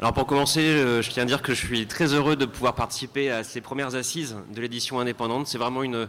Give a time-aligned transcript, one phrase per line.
[0.00, 0.62] Alors pour commencer,
[1.02, 3.94] je tiens à dire que je suis très heureux de pouvoir participer à ces premières
[3.94, 5.46] assises de l'édition indépendante.
[5.46, 6.08] C'est vraiment une,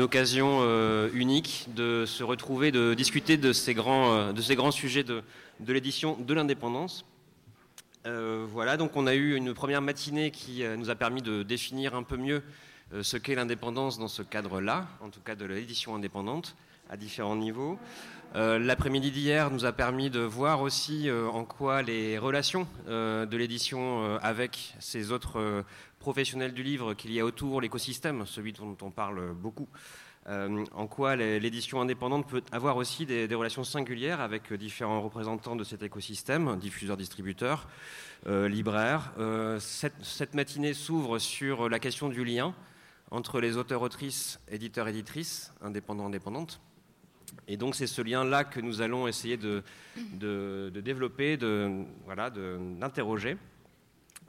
[0.00, 0.62] occasion
[1.12, 5.22] unique de se retrouver, de discuter de ces grands, de ces grands sujets de,
[5.60, 7.04] de l'édition de l'indépendance.
[8.04, 12.04] voilà, donc on a eu une première matinée qui nous a permis de définir un
[12.04, 12.42] peu mieux
[13.02, 16.56] ce qu'est l'indépendance dans ce cadre-là, en tout cas de l'édition indépendante
[16.88, 17.78] à différents niveaux.
[18.36, 23.24] Euh, l'après-midi d'hier nous a permis de voir aussi euh, en quoi les relations euh,
[23.24, 25.64] de l'édition avec ces autres
[26.00, 29.68] professionnels du livre qu'il y a autour, l'écosystème, celui dont on parle beaucoup,
[30.28, 35.82] en quoi l'édition indépendante peut avoir aussi des, relations singulières avec différents représentants de cet
[35.82, 37.68] écosystème, diffuseurs, distributeurs,
[38.26, 39.12] libraires.
[39.60, 42.54] Cette, cette, matinée s'ouvre sur la question du lien
[43.10, 46.60] entre les auteurs-autrices, éditeurs-éditrices, indépendants-indépendantes,
[47.48, 49.62] et donc c'est ce lien-là que nous allons essayer de,
[50.70, 53.36] développer, de, voilà, d'interroger.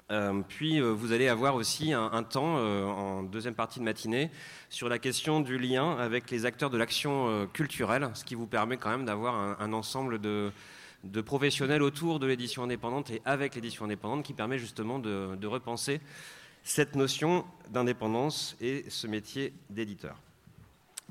[0.10, 4.32] Euh, puis euh, vous allez avoir aussi un, temps euh, en deuxième partie de matinée
[4.70, 8.78] sur la question du lien avec les acteurs de l'action culturelle, ce qui vous permet
[8.78, 10.52] quand même d'avoir un, ensemble de,
[11.26, 16.00] professionnels autour de l'édition indépendante et avec l'édition indépendante qui permet justement de repenser
[16.64, 20.18] cette notion d'indépendance et ce métier d'éditeur.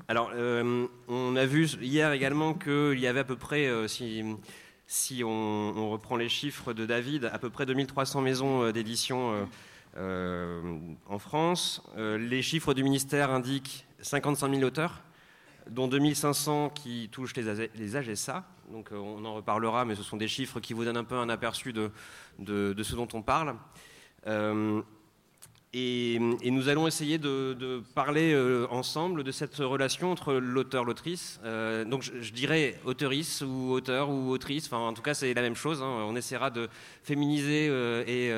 [0.09, 5.23] Alors, euh, on a vu hier également qu'il y avait à peu près, euh, si,
[5.23, 9.47] on, reprend les chiffres de David, à peu près 2300 maisons euh, d'édition
[9.97, 11.81] en France.
[11.97, 15.01] les chiffres du ministère indiquent 55 000 auteurs,
[15.71, 18.45] dont 2500 qui touchent les, AGSA.
[18.71, 21.29] Donc on en reparlera, mais ce sont des chiffres qui vous donnent un peu un
[21.29, 21.91] aperçu de
[22.37, 23.55] ce dont on parle.
[25.73, 31.39] Et, nous allons essayer de, parler euh, ensemble de cette relation entre l'auteur, l'autrice.
[31.43, 35.41] Euh, donc je, dirais auteurice ou auteur ou autrice, enfin en tout cas c'est la
[35.41, 35.81] même chose.
[35.81, 36.05] Hein.
[36.07, 36.69] On essaiera de
[37.03, 38.31] féminiser euh, et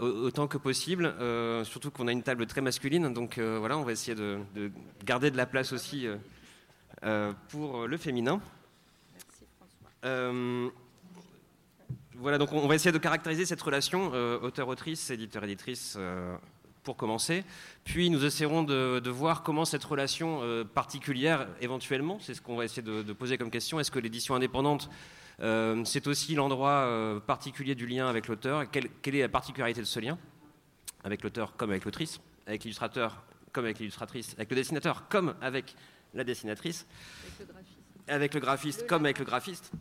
[0.00, 1.12] autant que possible,
[1.64, 3.12] surtout qu'on a une table très masculine.
[3.12, 4.70] Donc voilà, on va essayer de, de,
[5.04, 6.06] garder de la place aussi
[7.48, 8.40] pour le féminin.
[9.12, 10.81] Merci François.
[12.22, 14.12] Voilà, donc on va essayer de caractériser cette relation
[14.42, 15.98] auteur-autrice, éditeur-éditrice
[16.82, 17.44] pour commencer.
[17.84, 22.64] Puis nous essaierons de, voir comment cette relation euh, particulière, éventuellement, c'est ce qu'on va
[22.64, 24.90] essayer de, poser comme question, est-ce que l'édition indépendante,
[25.40, 29.80] euh, c'est aussi l'endroit euh, particulier du lien avec l'auteur quelle, quelle, est la particularité
[29.80, 30.18] de ce lien
[31.04, 35.74] avec l'auteur comme avec l'autrice, avec l'illustrateur comme avec l'illustratrice, avec le dessinateur comme avec
[36.14, 36.86] la dessinatrice,
[38.08, 39.72] avec le graphiste, comme avec le graphiste.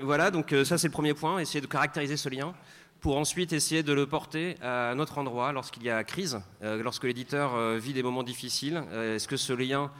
[0.00, 2.54] Voilà, donc ça c'est le premier point, essayer de caractériser ce lien
[3.02, 7.02] pour ensuite essayer de le porter à notre endroit lorsqu'il y a crise, euh, lorsque
[7.02, 8.80] l'éditeur euh, vit des moments difficiles.
[8.92, 9.90] Euh, est-ce que ce lien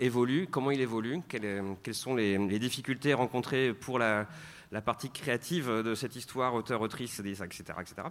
[0.00, 0.46] évolue?
[0.50, 1.18] Comment il évolue?
[1.28, 4.26] Quelles, sont les, difficultés rencontrées pour la,
[4.82, 7.64] partie créative de cette histoire, auteur, autrice, etc.
[7.80, 8.08] etc.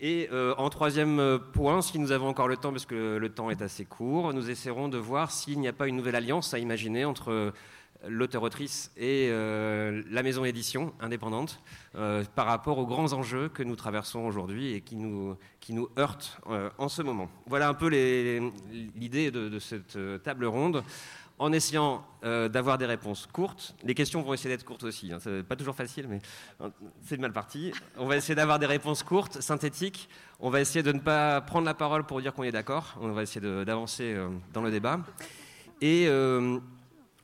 [0.00, 3.62] Et en troisième point, si nous avons encore le temps, parce que le temps est
[3.62, 7.06] assez court, nous essaierons de voir s'il n'y a pas une nouvelle alliance à imaginer
[7.06, 7.54] entre
[8.06, 11.60] l'auteur-autrice et euh, la maison édition indépendante
[11.96, 16.40] euh, par rapport aux grands enjeux que nous traversons aujourd'hui et qui nous, qui heurtent
[16.48, 17.28] euh, en ce moment.
[17.46, 20.84] Voilà un peu l'idée de, cette table ronde
[21.40, 23.74] en essayant d'avoir des réponses courtes.
[23.84, 26.20] Les questions vont essayer d'être courtes aussi, hein, c'est pas toujours facile, mais
[27.02, 27.72] c'est mal parti.
[27.96, 30.08] On va essayer d'avoir des réponses courtes, synthétiques.
[30.40, 32.96] On va essayer de ne pas prendre la parole pour dire qu'on est d'accord.
[33.00, 34.16] On va essayer d'avancer
[34.52, 35.00] dans le débat.
[35.80, 36.08] Et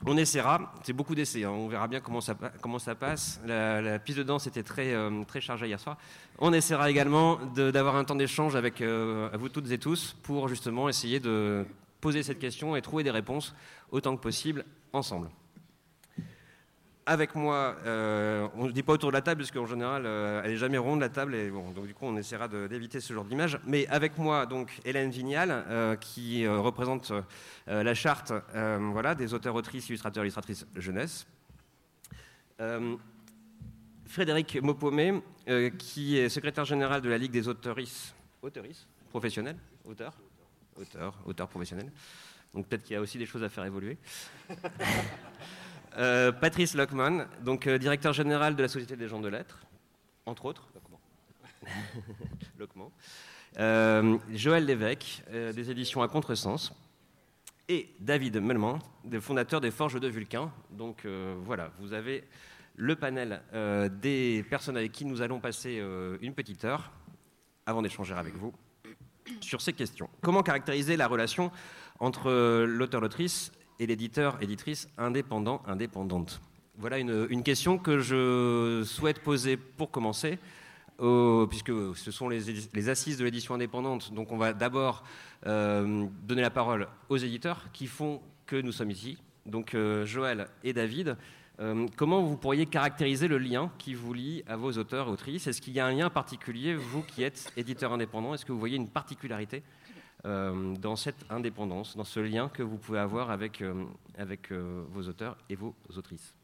[0.06, 1.50] on essaiera, c'est beaucoup d'essais, hein.
[1.50, 3.40] on verra bien comment ça, passe.
[3.46, 5.96] La, piste de danse était très, euh, très chargée hier soir.
[6.38, 10.88] On essaiera également d'avoir un temps d'échange avec euh, vous toutes et tous pour justement
[10.88, 11.64] essayer de
[12.00, 13.54] poser cette question et trouver des réponses
[13.90, 15.28] autant que possible ensemble
[17.06, 20.40] avec moi, euh, on ne dit pas autour de la table, parce qu'en général, euh,
[20.44, 23.12] elle n'est jamais ronde, la table, et bon, donc du coup, on essaiera d'éviter ce
[23.12, 23.58] genre d'image.
[23.66, 27.12] Mais avec moi, donc, Hélène Vignal, euh, qui représente
[27.66, 31.26] la charte voilà, des auteurs, autrices, illustrateurs, illustratrices jeunesse.
[34.06, 35.22] Frédéric Mopomé,
[35.78, 40.14] qui est secrétaire général de la Ligue des auteuristes, auteuristes professionnels, auteurs,
[40.76, 41.90] auteurs, auteurs professionnels.
[42.54, 43.98] Donc peut-être qu'il y a aussi des choses à faire évoluer.
[45.96, 49.60] Euh, Patrice Lockman, donc euh, directeur général de la Société des gens de lettres,
[50.26, 50.68] entre autres.
[52.58, 52.90] Lockman.
[53.60, 56.72] Euh, Joël Lévesque, des éditions à contresens.
[57.68, 60.50] Et David Melman, des fondateurs des Forges de Vulcain.
[60.72, 62.24] Donc voilà, vous avez
[62.74, 63.42] le panel
[64.02, 65.80] des personnes avec qui nous allons passer
[66.20, 66.90] une petite heure
[67.64, 68.52] avant d'échanger avec vous
[69.40, 70.10] sur ces questions.
[70.20, 71.52] Comment caractériser la relation
[72.00, 76.40] entre l'auteur-l'autrice et l'éditeur, éditrice indépendant, indépendante.
[76.76, 80.38] Voilà une, question que je souhaite poser pour commencer
[81.48, 85.02] puisque ce sont les, assises de l'édition indépendante, donc on va d'abord
[85.46, 90.48] euh, donner la parole aux éditeurs qui font que nous sommes ici, donc euh, Joël
[90.62, 91.16] et David.
[91.60, 95.46] Euh, comment vous pourriez caractériser le lien qui vous lie à vos auteurs autrices?
[95.46, 98.34] Est-ce qu'il y a un lien particulier, vous qui êtes éditeur indépendant?
[98.34, 99.62] Est-ce que vous voyez une particularité
[100.24, 103.62] dans cette indépendance, dans ce lien que vous pouvez avoir avec,
[104.16, 106.34] avec vos auteurs et vos autrices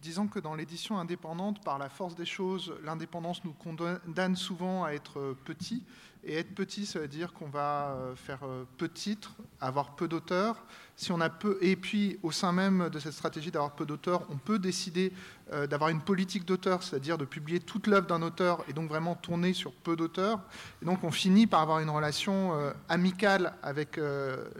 [0.00, 4.92] disons que dans l'édition indépendante, par la force des choses, l'indépendance nous condamne souvent à
[4.92, 5.84] être petit.
[6.22, 9.96] Et être petit, ça veut dire qu'on va euh, faire euh, peu de titres, avoir
[9.96, 10.64] peu d'auteurs.
[10.94, 14.26] Si on a peu, et puis au sein même de cette stratégie d'avoir peu d'auteurs,
[14.28, 15.14] on peut décider
[15.52, 19.14] euh, d'avoir une politique d'auteur, c'est-à-dire de publier toute l'œuvre d'un auteur et donc vraiment
[19.14, 20.40] tourner sur peu d'auteurs.
[20.82, 22.52] Et donc on finit par avoir une relation
[22.90, 23.98] amicale avec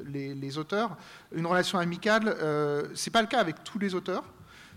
[0.07, 0.97] les, auteurs.
[1.33, 2.37] Une relation amicale,
[2.95, 4.25] c'est pas le cas avec tous les auteurs.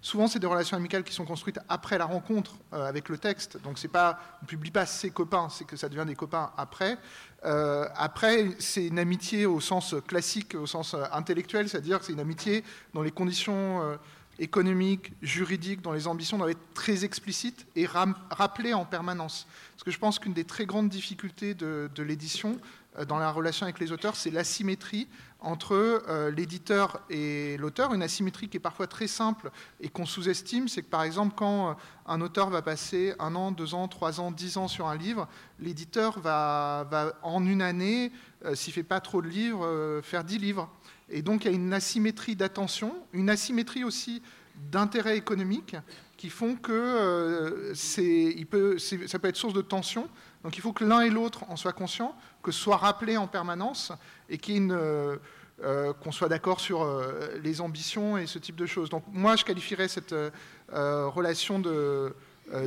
[0.03, 3.57] Souvent, c'est des relations amicales qui sont construites après la rencontre euh, avec le texte.
[3.63, 6.97] Donc, c'est pas, on publie pas ses copains, c'est que ça devient des copains après.
[7.45, 12.11] Euh, après, c'est une amitié au sens classique, au sens euh, intellectuel, c'est-à-dire que c'est
[12.11, 13.97] une amitié dans les conditions
[14.39, 19.47] économiques, juridiques, dont les ambitions doivent être très explicites et rappelées en permanence.
[19.71, 22.59] Parce que je pense qu'une des très grandes difficultés de l'édition,
[23.07, 25.07] dans la relation avec les auteurs, c'est l'asymétrie
[25.43, 29.51] entre euh, l'éditeur et l'auteur, une asymétrie qui est parfois très simple
[29.81, 31.73] et qu'on sous-estime, c'est que par exemple quand euh,
[32.07, 35.27] un auteur va passer un an, deux ans, trois ans, dix ans sur un livre,
[35.59, 36.87] l'éditeur va,
[37.21, 38.11] en une année,
[38.45, 40.69] euh, s'il ne fait pas trop de livres, faire dix livres.
[41.09, 44.21] Et donc il y a une asymétrie d'attention, une asymétrie aussi
[44.55, 45.75] d'intérêt économique
[46.17, 47.73] qui font que
[48.49, 50.07] peut, ça peut être source de tension.
[50.43, 53.27] Donc il faut que l'un et l'autre en soient conscients, que ce soit rappelé en
[53.27, 53.91] permanence
[54.29, 55.17] et euh,
[55.63, 58.89] euh, qu'on soit d'accord sur euh, les ambitions et ce type de choses.
[58.89, 60.13] Donc moi, je qualifierais cette
[60.69, 61.61] relation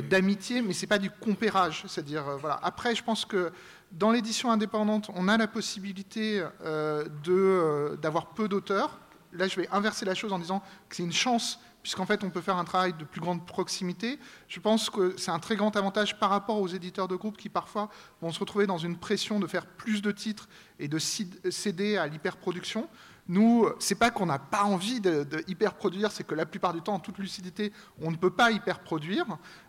[0.09, 1.83] d'amitié, mais ce n'est pas du compérage.
[1.87, 2.59] C'est-à-dire, voilà.
[2.63, 3.51] Après, je pense que
[3.91, 8.99] dans l'édition indépendante, on a la possibilité d'avoir peu d'auteurs.
[9.33, 12.29] Là, je vais inverser la chose en disant que c'est une chance puisqu'en fait on
[12.29, 14.19] peut faire un travail de plus grande proximité.
[14.47, 17.49] Je pense que c'est un très grand avantage par rapport aux éditeurs de groupe qui
[17.49, 17.89] parfois
[18.21, 22.07] vont se retrouver dans une pression de faire plus de titres et de céder à
[22.07, 22.89] l'hyperproduction.
[23.29, 26.93] Nous, c'est pas qu'on n'a pas envie de, hyperproduire, c'est que la plupart du temps,
[26.93, 29.25] en toute lucidité, on ne peut pas hyperproduire.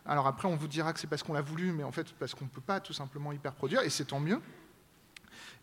[0.06, 2.34] Alors après, on vous dira que c'est parce qu'on l'a voulu, mais en fait, parce
[2.34, 4.40] qu'on ne peut pas tout simplement hyperproduire, et c'est tant mieux.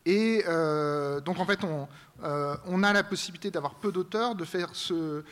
[0.06, 1.60] Et euh, donc en fait,
[2.24, 5.24] euh, on, a la possibilité d'avoir peu d'auteurs, de faire euh,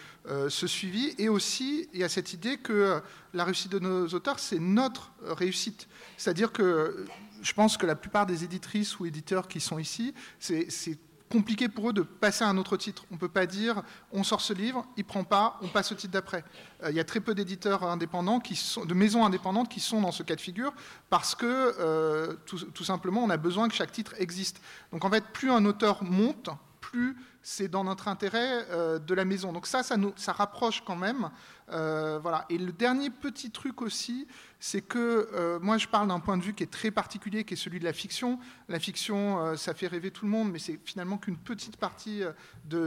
[0.50, 3.02] ce, suivi, et aussi il y a cette idée que
[3.34, 5.88] la réussite de nos auteurs, c'est notre réussite.
[6.18, 7.06] C'est-à-dire que
[7.44, 10.98] je pense que la plupart des éditrices ou éditeurs qui sont ici, c'est
[11.30, 13.06] compliqué pour eux de passer à un autre titre.
[13.12, 13.82] On ne peut pas dire
[14.12, 16.44] on sort ce livre, il prend pas, on passe au titre d'après.
[16.84, 20.02] Euh, il y a très peu d'éditeurs indépendants, qui sont, de maisons indépendantes qui sont
[20.02, 20.74] dans ce cas de figure
[21.10, 24.62] parce que euh, tout, simplement on a besoin que chaque titre existe.
[24.92, 26.50] Donc en fait, plus un auteur monte,
[26.82, 29.54] plus c'est dans notre intérêt euh, de la maison.
[29.54, 31.30] Donc ça, ça, nous, ça rapproche quand même.
[31.70, 32.46] voilà.
[32.50, 34.28] Et le dernier petit truc aussi,
[34.66, 37.56] c'est que euh, moi je parle d'un point de vue qui est très particulier, qui
[37.56, 38.40] est celui de la fiction.
[38.70, 42.24] La fiction, euh, ça fait rêver tout le monde, mais c'est finalement qu'une petite partie
[42.24, 42.32] euh,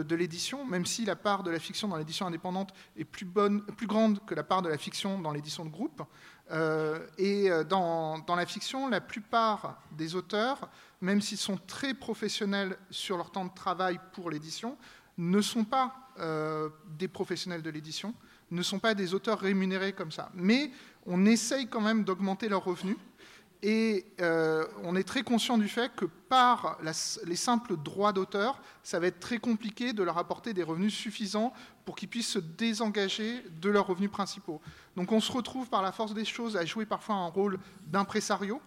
[0.03, 3.61] de, l'édition, même si la part de la fiction dans l'édition indépendante est plus, bonne,
[3.61, 6.03] plus grande que la part de la fiction dans l'édition de groupe.
[7.19, 13.31] et dans, la fiction, la plupart des auteurs, même s'ils sont très professionnels sur leur
[13.31, 14.77] temps de travail pour l'édition,
[15.19, 15.95] ne sont pas
[16.99, 18.15] des professionnels de l'édition,
[18.51, 20.31] ne sont pas des auteurs rémunérés comme ça.
[20.35, 20.71] Mais
[21.05, 22.97] on essaye quand même d'augmenter leurs revenus.
[23.63, 26.79] Et euh, on est très conscient du fait que par
[27.25, 31.53] les simples droits d'auteur, ça va être très compliqué de leur apporter des revenus suffisants
[31.85, 34.61] pour qu'ils puissent se désengager de leurs revenus principaux.
[34.95, 38.61] Donc on se retrouve par la force des choses à jouer parfois un rôle d'impresario,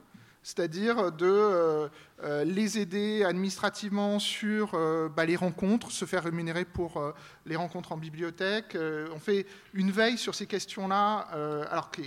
[0.43, 1.87] c'est-à-dire de euh,
[2.23, 4.71] euh, les aider administrativement sur
[5.15, 7.13] bah, les rencontres, se faire rémunérer pour
[7.45, 8.77] les rencontres en bibliothèque.
[9.13, 11.27] on fait une veille sur ces questions-là,
[11.69, 12.01] alors que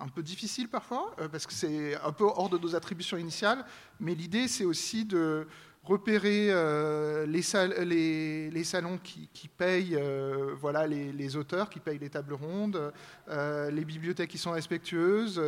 [0.00, 3.64] un peu difficile parfois, euh, parce que c'est un peu hors de nos attributions initiales,
[4.00, 5.46] mais l'idée c'est aussi de
[5.82, 12.92] repérer euh, les, salons qui, payent euh, voilà, les, auteurs, qui payent les tables rondes,
[13.28, 15.40] les bibliothèques qui sont respectueuses,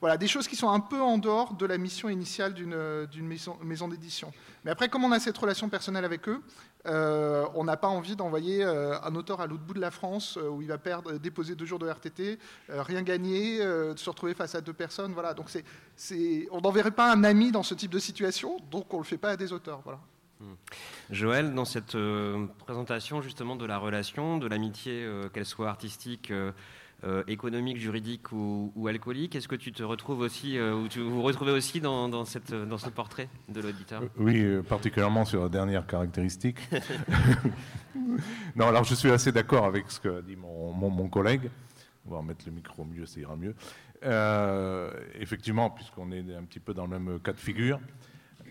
[0.00, 3.26] voilà, des choses qui sont un peu en dehors de la mission initiale d'une
[3.62, 4.32] maison d'édition.
[4.64, 6.42] Mais après, comme on a cette relation personnelle avec eux,
[6.86, 10.38] euh, on n'a pas envie d'envoyer euh, un auteur à l'autre bout de la France
[10.38, 14.54] euh, où il va perdre, déposer deux jours de RTT, rien gagner, se retrouver face
[14.54, 15.12] à deux personnes.
[15.12, 15.34] Voilà.
[15.34, 15.50] Donc
[16.50, 19.18] on n'enverrait pas un ami dans ce type de situation, donc on ne le fait
[19.18, 19.80] pas à des auteurs.
[19.84, 20.00] Voilà.
[20.40, 20.54] Hmm.
[21.10, 21.96] Joël, dans cette
[22.58, 26.32] présentation justement de la relation, de l'amitié, qu'elle soit artistique
[27.04, 29.34] euh, économique, juridique ou, alcoolique.
[29.34, 32.78] Est-ce que tu te retrouves aussi, euh, ou tu vous retrouvez aussi dans, cette, dans
[32.78, 34.02] ce portrait de l'auditeur?
[34.18, 36.58] Oui, particulièrement sur la dernière caractéristique.
[38.56, 41.50] non, alors je suis assez d'accord avec ce que dit mon, collègue.
[42.06, 43.54] On va mettre le micro mieux, ça ira mieux.
[45.20, 47.80] effectivement, puisqu'on est un petit peu dans le même cas de figure,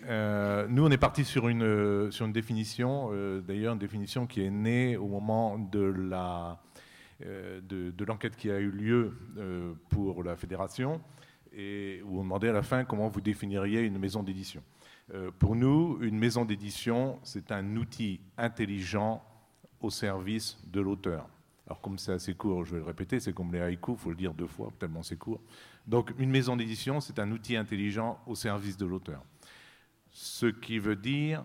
[0.07, 4.97] euh, nous, on est parti sur une, définition, euh, d'ailleurs une définition qui est née
[4.97, 6.59] au moment de la
[7.25, 9.13] euh, de, l'enquête qui a eu lieu
[9.89, 11.01] pour la fédération
[11.51, 14.61] où on demandait à la fin comment vous définiriez une maison d'édition.
[15.39, 19.23] pour nous, une maison d'édition, c'est un outil intelligent
[19.81, 21.27] au service de l'auteur.
[21.65, 24.09] Alors comme c'est assez court, je vais le répéter, c'est comme les haïkus, il faut
[24.11, 25.41] le dire deux fois, tellement c'est court.
[25.87, 29.23] Donc une maison d'édition, c'est un outil intelligent au service de l'auteur
[30.11, 31.43] ce qui veut dire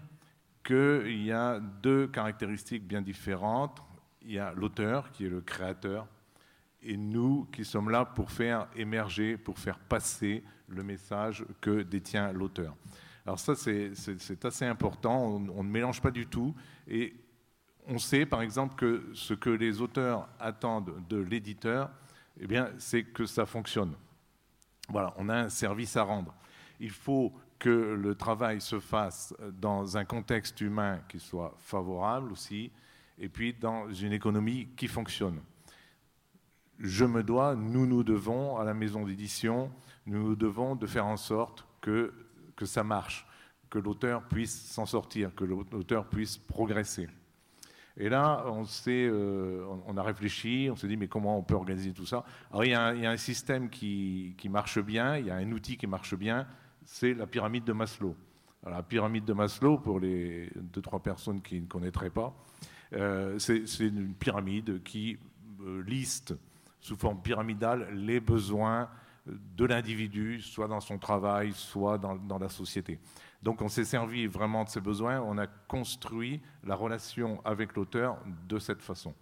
[0.65, 3.83] qu'il y a deux caractéristiques bien différentes.
[4.25, 6.07] Il y a l'auteur qui est le créateur
[6.83, 12.33] et nous qui sommes là pour faire émerger, pour faire passer le message que détient
[12.33, 12.75] l'auteur.
[13.27, 16.55] Alors ça, c'est assez important, on, ne mélange pas du tout.
[16.87, 17.15] Et
[17.87, 21.91] on sait, par exemple, que ce que les auteurs attendent de l'éditeur,
[22.39, 22.47] eh
[22.79, 23.95] c'est que ça fonctionne.
[24.89, 26.35] Voilà, on a un service à rendre.
[26.81, 32.71] Il faut que le travail se fasse dans un contexte humain qui soit favorable aussi,
[33.19, 35.41] et puis dans une économie qui fonctionne.
[36.79, 39.71] Je me dois, nous nous devons à la maison d'édition,
[40.07, 42.13] nous nous devons de faire en sorte que,
[42.57, 43.27] que ça marche,
[43.71, 47.09] que l'auteur puisse s'en sortir, que l'auteur puisse progresser.
[47.97, 51.93] Et là, on, euh, on a réfléchi, on s'est dit, mais comment on peut organiser
[51.93, 52.25] tout ça?
[52.51, 55.77] Alors, il y, a un, système qui, qui, marche bien, il y a un outil
[55.77, 56.47] qui marche bien,
[56.85, 58.17] c'est la pyramide de Maslow.
[58.65, 62.35] la pyramide de Maslow, pour les deux, trois personnes qui ne connaîtraient pas,
[63.39, 65.19] c'est une pyramide qui
[65.65, 66.35] euh, liste
[66.81, 68.91] sous forme pyramidale les besoins
[69.27, 72.99] de l'individu, soit dans son travail, soit dans, la société.
[73.43, 78.19] Donc on s'est servi vraiment de ces besoins, on a construit la relation avec l'auteur
[78.47, 79.15] de cette façon.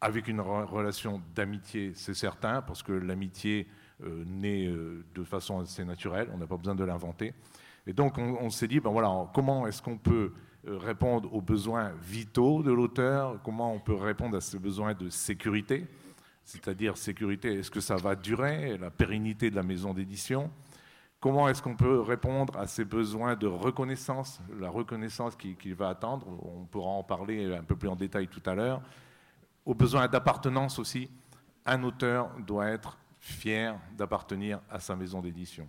[0.00, 3.68] Avec une relation d'amitié, c'est certain, parce que l'amitié,
[4.02, 7.32] euh, euh, de façon assez naturelle, on n'a pas besoin de l'inventer.
[7.86, 11.92] Et donc on, s'est dit, ben voilà, comment est-ce qu'on peut euh, répondre aux besoins
[12.02, 15.86] vitaux de l'auteur, comment on peut répondre à ces besoins de sécurité,
[16.44, 20.50] c'est-à-dire sécurité, est-ce que ça va durer, la pérennité de la maison d'édition,
[21.20, 26.26] comment est-ce qu'on peut répondre à ces besoins de reconnaissance, la reconnaissance qu'il va attendre,
[26.42, 28.82] on pourra en parler un peu plus en détail tout à l'heure,
[29.64, 31.10] aux besoins d'appartenance aussi,
[31.66, 35.68] un auteur doit être fier d'appartenir à sa maison d'édition.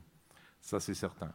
[0.62, 1.31] Ça, c'est certain.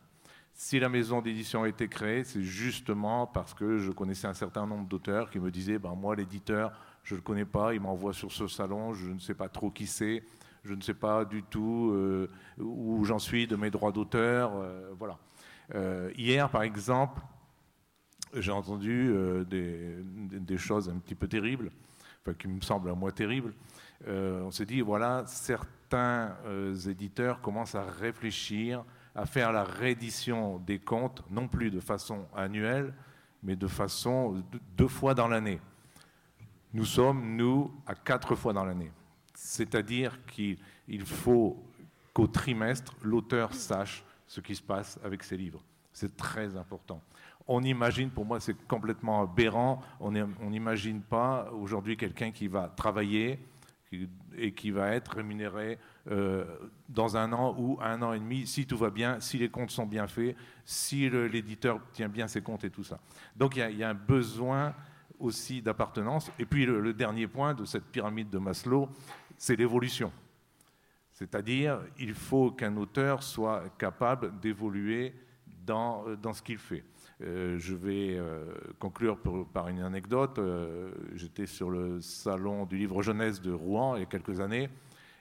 [0.58, 4.66] Si la maison d'édition a été créée, c'est justement parce que je connaissais un certain
[4.66, 6.72] nombre d'auteurs qui me disaient ben, Moi, l'éditeur,
[7.02, 9.70] je ne le connais pas, il m'envoie sur ce salon, je ne sais pas trop
[9.70, 10.22] qui c'est,
[10.64, 14.52] je ne sais pas du tout euh, où j'en suis de mes droits d'auteur.
[14.54, 15.18] Euh, voilà.
[15.74, 17.20] Euh, hier, par exemple,
[18.32, 19.12] j'ai entendu
[19.46, 21.70] des, des, choses un petit peu terribles,
[22.22, 23.52] enfin, qui me semblent à moi terribles.
[24.06, 26.34] on s'est dit voilà, certains
[26.88, 28.86] éditeurs commencent à réfléchir
[29.16, 32.94] à faire la réédition des comptes, non plus de façon annuelle,
[33.42, 34.44] mais de façon
[34.76, 35.60] deux fois dans l'année.
[36.74, 38.92] Nous sommes, nous, à quatre fois dans l'année.
[39.34, 40.58] C'est-à-dire qu'il
[41.04, 41.64] faut
[42.12, 45.62] qu'au trimestre, l'auteur sache ce qui se passe avec ses livres.
[45.92, 47.00] C'est très important.
[47.48, 50.10] On imagine, pour moi c'est complètement aberrant, on
[50.50, 53.38] n'imagine pas aujourd'hui quelqu'un qui va travailler,
[54.36, 55.78] et qui va être rémunéré
[56.10, 56.44] euh,
[56.88, 59.70] dans un an ou un an et demi, si tout va bien, si les comptes
[59.70, 62.98] sont bien faits, si l'éditeur tient bien ses comptes et tout ça.
[63.34, 64.74] Donc il y, a un besoin
[65.18, 66.30] aussi d'appartenance.
[66.38, 68.88] Et puis le, dernier point de cette pyramide de Maslow,
[69.36, 70.12] c'est l'évolution.
[71.12, 75.14] C'est-à-dire, il faut qu'un auteur soit capable d'évoluer
[75.64, 76.84] dans, dans ce qu'il fait.
[77.22, 78.44] Euh, je vais euh,
[78.78, 79.18] conclure
[79.52, 80.38] par une anecdote.
[80.38, 84.68] Euh, j'étais sur le salon du livre jeunesse de Rouen il y a quelques années.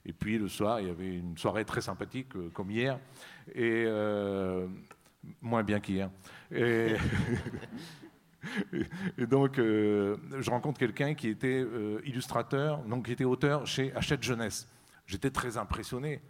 [0.05, 2.99] Et puis le soir, il y avait une soirée très sympathique, comme hier,
[3.53, 3.85] et
[5.41, 6.09] moins bien qu'hier.
[6.51, 6.95] Et,
[9.17, 11.65] donc, je rencontre quelqu'un qui était
[12.03, 14.67] illustrateur, donc qui était auteur chez Hachette Jeunesse.
[15.07, 16.21] J'étais très impressionné.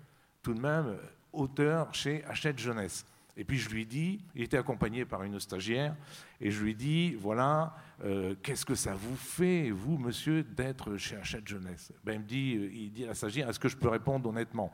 [0.41, 0.97] Tout de même,
[1.33, 3.05] auteur chez Hachette Jeunesse.
[3.37, 5.95] Et puis je lui dis, il était accompagné par une stagiaire,
[6.39, 11.17] et je lui dis, voilà, euh, qu'est-ce que ça vous fait, vous, monsieur, d'être chez
[11.17, 11.91] Hachette Jeunesse?
[12.03, 14.29] Ben, Il me dit, euh, il dit à la stagiaire, est-ce que je peux répondre
[14.29, 14.71] honnêtement?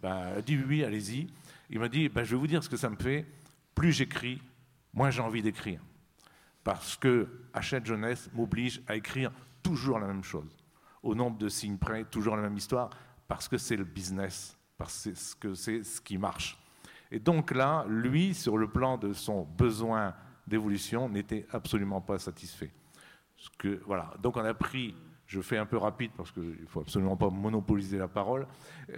[0.00, 1.28] Ben, Elle dit, oui, allez-y.
[1.70, 3.24] Il m'a dit, ben, je vais vous dire ce que ça me fait.
[3.74, 4.42] Plus j'écris,
[4.92, 5.80] moins j'ai envie d'écrire.
[6.64, 9.30] Parce que Hachette Jeunesse m'oblige à écrire
[9.62, 10.56] toujours la même chose.
[11.02, 12.90] au nombre de signes près, toujours la même histoire,
[13.26, 16.56] parce que c'est le business, parce que c'est ce qui marche.
[17.12, 20.14] Et donc là, lui, sur le plan de son besoin
[20.46, 22.72] d'évolution, n'était absolument pas satisfait.
[24.20, 24.94] Donc on a pris
[25.32, 28.46] je fais un peu rapide parce qu'il ne faut absolument pas monopoliser la parole.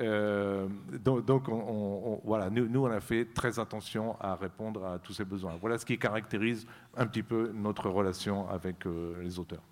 [0.01, 0.67] Euh,
[1.05, 5.25] donc, on, voilà, nous, nous, on a fait très attention à répondre à tous ces
[5.25, 5.57] besoins.
[5.61, 6.67] Voilà ce qui caractérise
[6.97, 9.63] un petit peu notre relation avec euh, les auteurs.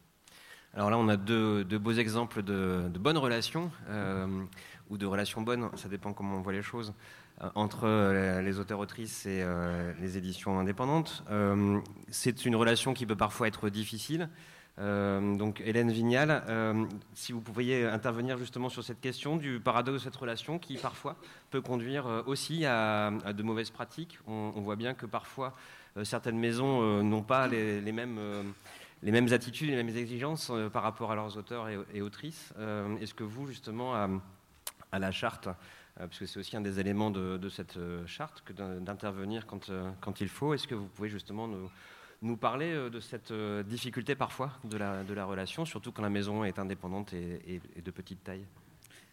[0.74, 4.44] Alors là, on a deux, beaux exemples de, bonnes relations, euh,
[4.88, 6.94] ou de relations bonnes, ça dépend comment on voit les choses,
[7.54, 9.44] entre les auteurs-autrices et
[10.00, 11.24] les éditions indépendantes.
[12.08, 14.28] C'est une relation qui peut parfois être difficile.
[14.78, 19.98] Euh, donc Hélène Vignal, euh, si vous pouviez intervenir justement sur cette question du paradoxe
[19.98, 21.16] de cette relation qui parfois
[21.50, 24.18] peut conduire euh, aussi à, de mauvaises pratiques.
[24.26, 25.54] On, voit bien que parfois
[26.04, 28.18] certaines maisons n'ont pas les, mêmes,
[29.02, 32.54] les mêmes attitudes, les mêmes exigences par rapport à leurs auteurs et, autrices.
[33.00, 35.48] Est-ce que vous justement à, la charte,
[36.08, 40.54] puisque c'est aussi un des éléments de, cette charte que d'intervenir quand, quand il faut,
[40.54, 41.48] est-ce que vous pouvez justement
[42.22, 46.44] nous parler euh, de cette euh, difficulté parfois de la, relation, surtout quand la maison
[46.44, 48.46] est indépendante et, de petite taille?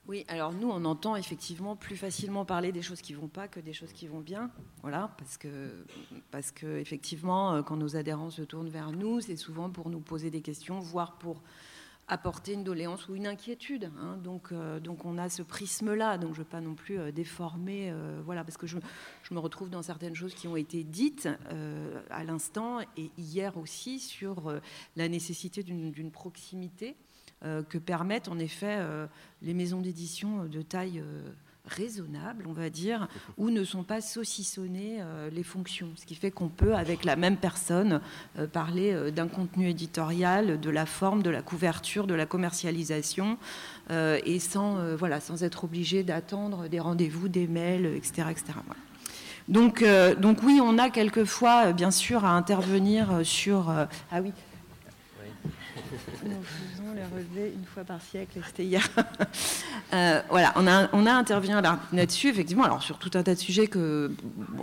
[0.07, 3.59] Oui, alors nous, on entend effectivement plus facilement parler des choses qui vont pas que
[3.59, 4.49] des choses qui vont bien.
[4.81, 5.85] Voilà, parce que,
[6.31, 9.99] parce que effectivement, euh, quand nos adhérents se tournent vers nous, c'est souvent pour nous
[9.99, 11.43] poser des questions, voire pour
[12.09, 13.91] apporter une doléance ou une inquiétude.
[13.99, 14.17] Hein.
[14.17, 16.17] Donc, euh, donc on a ce prisme-là.
[16.17, 18.77] Donc je ne veux pas non plus euh, déformer, euh, voilà, parce que je,
[19.23, 21.29] je, me retrouve dans certaines choses qui ont été dites
[22.09, 24.59] à l'instant et hier aussi sur
[24.95, 26.95] la nécessité d'une proximité
[27.41, 28.79] que permettent en effet
[29.43, 31.03] les maisons d'édition de taille
[31.65, 35.89] raisonnables, on va dire, où ne sont pas saucissonnées euh, les fonctions.
[35.95, 38.01] Ce qui fait qu'on peut, avec la même personne,
[38.37, 43.37] euh, parler euh, d'un contenu éditorial, de la forme, de la couverture, de la commercialisation,
[43.91, 48.27] et sans, voilà, sans être obligé d'attendre des rendez-vous, des mails, etc.
[48.29, 48.53] etc.
[49.47, 49.83] Donc,
[50.19, 53.69] donc oui, on a quelquefois, bien sûr, à intervenir sur...
[53.69, 54.31] ah oui,
[56.23, 58.87] nous faisons les relevés une fois par siècle, hier.
[59.91, 61.53] Euh, voilà, on a, a intervenu
[61.93, 64.11] là-dessus, effectivement, alors sur tout un tas de sujets que,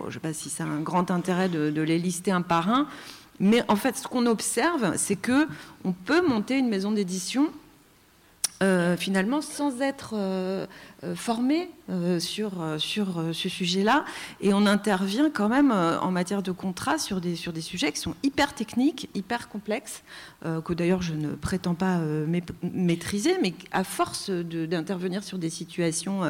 [0.03, 2.69] je ne sais pas si c'est un grand intérêt de, de, les lister un par
[2.69, 2.87] un,
[3.41, 5.49] mais en fait, ce qu'on observe, c'est que
[5.85, 7.49] on peut monter une maison d'édition
[8.63, 10.67] euh, finalement sans être euh,
[11.05, 11.69] euh, formé
[12.19, 14.05] sur, sur ce sujet-là.
[14.41, 18.01] Et on intervient quand même en matière de contrat sur des, sur des sujets qui
[18.01, 20.03] sont hyper techniques, hyper complexes,
[20.43, 22.01] que d'ailleurs je ne prétends pas
[22.65, 26.23] maîtriser, mais à force d'intervenir sur des situations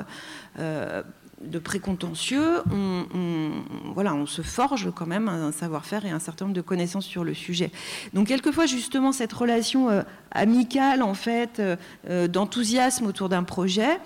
[1.42, 3.50] de précontentieux, on,
[3.94, 7.24] voilà, on se forge quand même un savoir-faire et un certain nombre de connaissances sur
[7.24, 7.70] le sujet.
[8.14, 11.76] Donc quelquefois justement cette relation euh, amicale en fait euh,
[12.08, 14.00] euh, d'enthousiasme autour d'un projet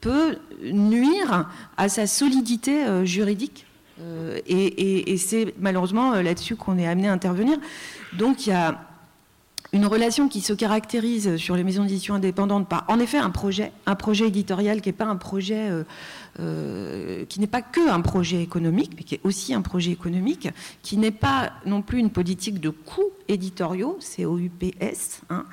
[0.00, 3.66] peut nuire à sa solidité juridique.
[4.46, 7.58] et, et c'est malheureusement là-dessus qu'on est amené à intervenir.
[8.12, 8.87] Donc il y a
[9.72, 13.72] une relation qui se caractérise sur les maisons d'édition indépendantes par, en effet, un projet,
[13.86, 15.70] un projet éditorial qui n'est pas un projet
[16.40, 20.48] euh, qui n'est pas que un projet économique, mais qui est aussi un projet économique,
[20.82, 25.44] qui n'est pas non plus une politique de coûts éditoriaux, c'est OUPS, hein,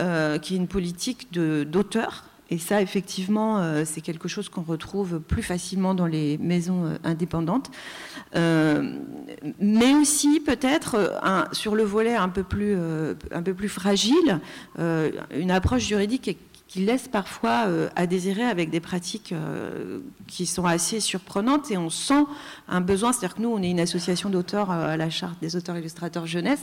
[0.00, 2.24] euh, qui est une politique d'auteur.
[2.52, 7.70] Et ça, effectivement, euh, c'est quelque chose qu'on retrouve plus facilement dans les maisons indépendantes.
[8.34, 11.18] mais aussi, peut-être,
[11.52, 12.76] sur le volet un peu plus,
[13.68, 14.40] fragile,
[14.78, 20.64] une approche juridique qui laisse parfois euh, à désirer avec des pratiques euh, qui sont
[20.64, 22.24] assez surprenantes et on sent
[22.68, 23.12] un besoin.
[23.12, 26.26] C'est-à-dire que nous, on est une association d'auteurs euh, à la charte des auteurs illustrateurs
[26.26, 26.60] jeunesse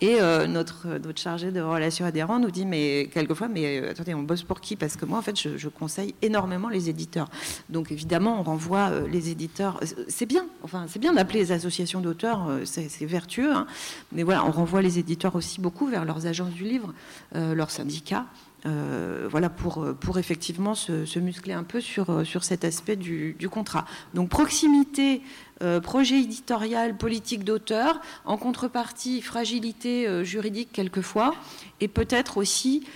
[0.00, 4.42] et notre, notre chargé de relations adhérents nous dit mais quelquefois, mais attendez, on bosse
[4.42, 4.76] pour qui?
[4.76, 7.28] Parce que moi, en fait, je, conseille énormément les éditeurs.
[7.68, 9.80] Donc évidemment, on renvoie les éditeurs.
[10.08, 13.66] C'est bien, enfin, c'est bien d'appeler les associations d'auteurs, c'est vertueux, hein.
[14.12, 16.92] mais voilà, on renvoie les éditeurs aussi beaucoup vers leurs agences du livre,
[17.34, 18.26] leurs syndicats.
[18.64, 23.84] Euh, voilà, pour, pour effectivement se, muscler un peu sur, euh, cet aspect du, contrat.
[24.14, 25.22] Donc proximité,
[25.62, 31.34] euh, projet éditorial, politique d'auteur, en contrepartie fragilité juridique quelquefois,
[31.80, 32.86] et peut-être aussi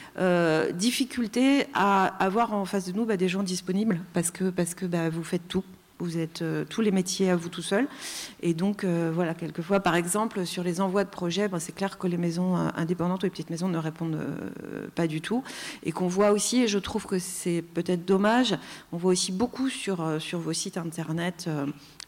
[0.74, 4.86] difficulté à avoir en face de nous bah, des gens disponibles, parce que, parce que
[4.86, 5.64] bah, vous faites tout
[6.04, 7.86] vous êtes euh, tous les métiers à vous tout seul.
[8.42, 11.98] Et donc, euh, voilà, quelquefois, par exemple, sur les envois de projets, ben, c'est clair
[11.98, 14.18] que les maisons euh, indépendantes ou les petites maisons ne répondent
[14.94, 15.42] pas du tout.
[15.82, 18.56] Et qu'on voit aussi, et je trouve que c'est peut-être dommage,
[18.92, 21.48] on voit aussi beaucoup sur, vos sites internet,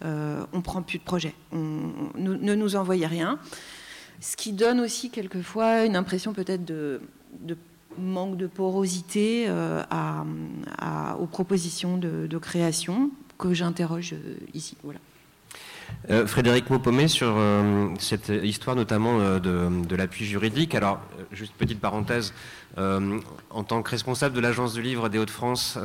[0.03, 1.35] on prend plus de projets.
[1.53, 3.39] ne nous envoyez rien.
[4.21, 7.01] Ce qui donne aussi quelquefois une impression peut-être de,
[7.99, 13.11] manque de porosité aux propositions de création
[13.49, 14.15] que j'interroge
[14.55, 14.77] ici.
[14.83, 15.01] Voilà.
[16.11, 20.75] Euh, Frédéric Maupomé sur euh, cette histoire notamment euh, de, l'appui juridique.
[20.75, 21.01] Alors,
[21.31, 22.35] juste petite parenthèse,
[22.79, 25.79] en tant que responsable de l'agence du livre des Hauts-de-France,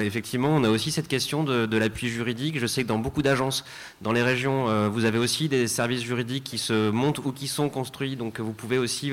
[0.00, 2.58] effectivement, on a aussi cette question de, l'appui juridique.
[2.58, 3.64] Je sais que dans beaucoup d'agences,
[4.00, 7.68] dans les régions, vous avez aussi des services juridiques qui se montent ou qui sont
[7.68, 8.16] construits.
[8.16, 9.12] Donc, vous pouvez aussi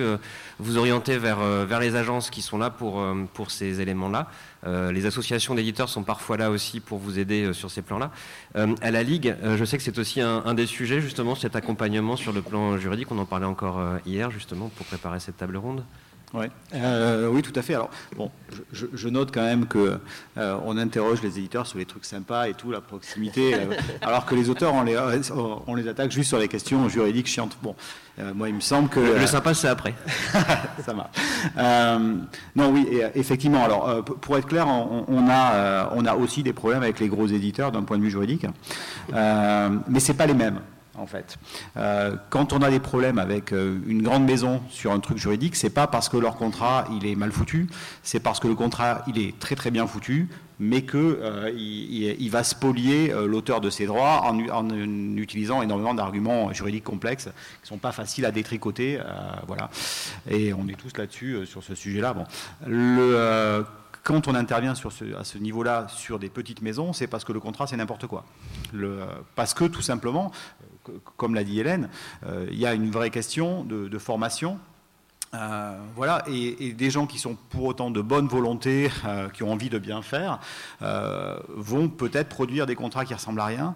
[0.58, 4.32] vous orienter vers, vers les agences qui sont là pour, pour ces éléments-là.
[4.65, 8.12] Euh, les associations d'éditeurs sont parfois là aussi pour vous aider euh, sur ces plans-là.
[8.56, 12.15] Euh, à la Ligue, je sais que c'est aussi un, des sujets, justement, cet accompagnement
[12.15, 13.12] sur le plan juridique.
[13.12, 15.84] On en parlait encore hier, justement, pour préparer cette table ronde.
[16.34, 16.50] Ouais.
[17.32, 17.74] oui, tout à fait.
[17.74, 18.30] Alors, bon,
[18.72, 20.00] je, note quand même que
[20.38, 23.56] on interroge les éditeurs sur les trucs sympas et tout, la proximité,
[24.02, 24.98] alors que les auteurs, on les,
[25.68, 27.58] on les attaque juste sur les questions juridiques chiantes.
[27.63, 27.76] Bon,
[28.20, 29.00] euh, moi, il me semble que...
[29.00, 29.94] Le, sympa, c'est après.
[30.86, 31.15] ça marche.
[31.58, 32.15] Euh,
[32.56, 33.63] non, oui, euh, effectivement.
[33.63, 37.72] Alors, pour être clair, on, a, on a aussi des problèmes avec les gros éditeurs
[37.72, 38.46] d'un point de vue juridique,
[39.13, 40.60] mais c'est pas les mêmes
[41.00, 41.38] en fait.
[42.30, 45.88] quand on a des problèmes avec une grande maison sur un truc juridique, c'est pas
[45.88, 47.68] parce que leur contrat il est mal foutu,
[48.04, 52.30] c'est parce que le contrat il est très très bien foutu, mais qu'il euh, il,
[52.30, 54.70] va spolier euh, l'auteur de ses droits en,
[55.16, 59.00] utilisant énormément d'arguments juridiques complexes qui ne sont pas faciles à détricoter.
[59.00, 59.04] Euh,
[59.48, 59.70] voilà.
[60.30, 62.14] Et on est tous là-dessus, sur ce sujet-là.
[62.14, 62.26] Bon.
[64.02, 67.68] Quand on intervient à ce niveau-là sur des petites maisons, c'est parce que le contrat,
[67.68, 68.26] c'est n'importe quoi.
[69.36, 70.32] Parce que, tout simplement,
[71.17, 71.89] comme l'a dit Hélène,
[72.25, 74.60] il y a une vraie question de, formation
[75.36, 79.52] euh, voilà, et, des gens qui sont pour autant de bonne volonté, euh, qui ont
[79.52, 80.39] envie de bien faire,
[80.82, 83.75] euh, vont peut-être produire des contrats qui ressemblent à rien,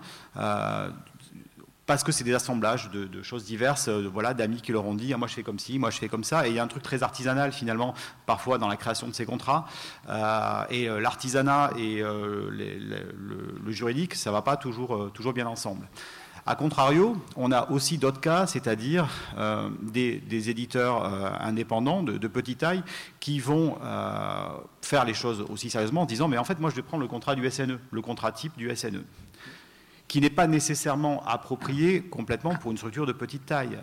[1.86, 5.18] parce que c'est des assemblages de, choses diverses, voilà, d'amis qui leur ont dit, ah,
[5.18, 6.68] moi je fais comme ci, moi je fais comme ça, et il y a un
[6.68, 7.94] truc très artisanal finalement,
[8.26, 9.68] parfois dans la création de ces contrats,
[10.70, 15.88] et l'artisanat et le, juridique, ça va pas toujours, toujours bien ensemble.
[16.46, 22.60] A contrario, on a aussi d'autres cas, c'est-à-dire euh, des, éditeurs euh, indépendants de, petite
[22.60, 22.84] taille
[23.22, 24.50] qui vont euh,
[24.82, 27.08] faire les choses aussi sérieusement en disant mais en fait moi je vais prendre le
[27.08, 29.04] contrat du SNE, le contrat type du SNE
[30.10, 33.80] qui n'est pas nécessairement approprié complètement pour une structure de petite taille.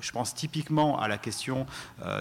[0.00, 1.66] Je pense typiquement à la question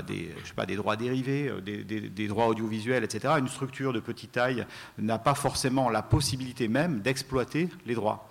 [0.06, 3.34] des, droits dérivés, des, droits audiovisuels, etc.
[3.40, 4.64] Une structure de petite taille
[5.00, 8.30] n'a pas forcément la possibilité même d'exploiter les droits.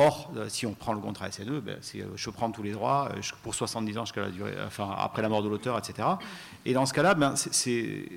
[0.00, 3.10] Or, euh, si on prend le contrat SNE, ben, euh, je prends tous les droits
[3.16, 6.06] euh, pour 70 ans jusqu'à la durée, enfin, après la mort de l'auteur, etc.
[6.64, 8.08] Et dans ce cas-là, ben, c'est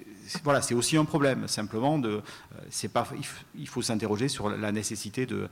[0.43, 1.47] voilà, aussi un problème.
[1.47, 2.21] Simplement, de,
[2.93, 3.07] pas,
[3.55, 5.49] il faut s'interroger sur la nécessité de.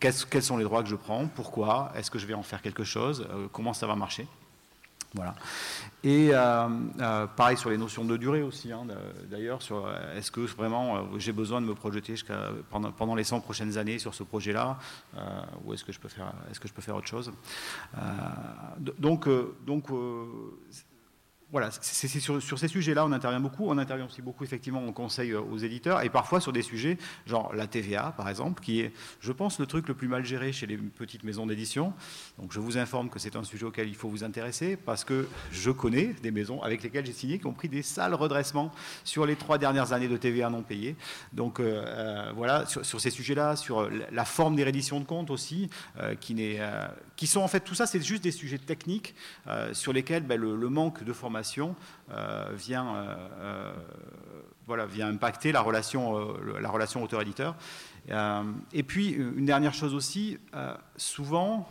[0.00, 2.82] quels sont les droits que je prends Pourquoi Est-ce que je vais en faire quelque
[2.82, 4.26] chose Comment ça va marcher
[5.14, 5.34] voilà.
[6.04, 6.68] Et euh,
[7.00, 8.86] euh, pareil sur les notions de durée aussi, hein,
[9.30, 12.14] d'ailleurs, sur euh, est-ce que vraiment j'ai besoin de me projeter
[12.70, 14.78] pendant, les 100 prochaines années sur ce projet-là,
[15.64, 17.32] ou est-ce que, je peux faire, est -ce que je peux faire autre chose?
[18.98, 19.28] Donc,
[19.66, 19.86] donc
[21.52, 23.68] voilà, c'est sur, ces sujets-là, on intervient beaucoup.
[23.68, 26.96] On intervient aussi beaucoup, effectivement, en conseil euh, aux éditeurs, et parfois sur des sujets,
[27.26, 30.52] genre la TVA, par exemple, qui est, je pense, le truc le plus mal géré
[30.52, 31.92] chez les petites maisons d'édition.
[32.38, 35.28] Donc, je vous informe que c'est un sujet auquel il faut vous intéresser, parce que
[35.50, 38.72] je connais des maisons avec lesquelles j'ai signé qui ont pris des sales redressements
[39.04, 40.96] sur les trois dernières années de TVA non payées.
[41.34, 45.68] Donc, euh, euh, voilà, sur, ces sujets-là, sur la forme des redditions de comptes aussi,
[46.20, 46.58] qui,
[47.16, 49.14] qui sont en fait, tout ça, c'est juste des sujets techniques
[49.72, 51.41] sur lesquels ben, le manque de formation
[52.10, 53.72] euh, vient, euh, euh,
[54.66, 57.56] voilà, vient impacter la relation, la relation auteur-éditeur.
[58.72, 60.38] et puis, une dernière chose aussi,
[60.96, 61.68] souvent,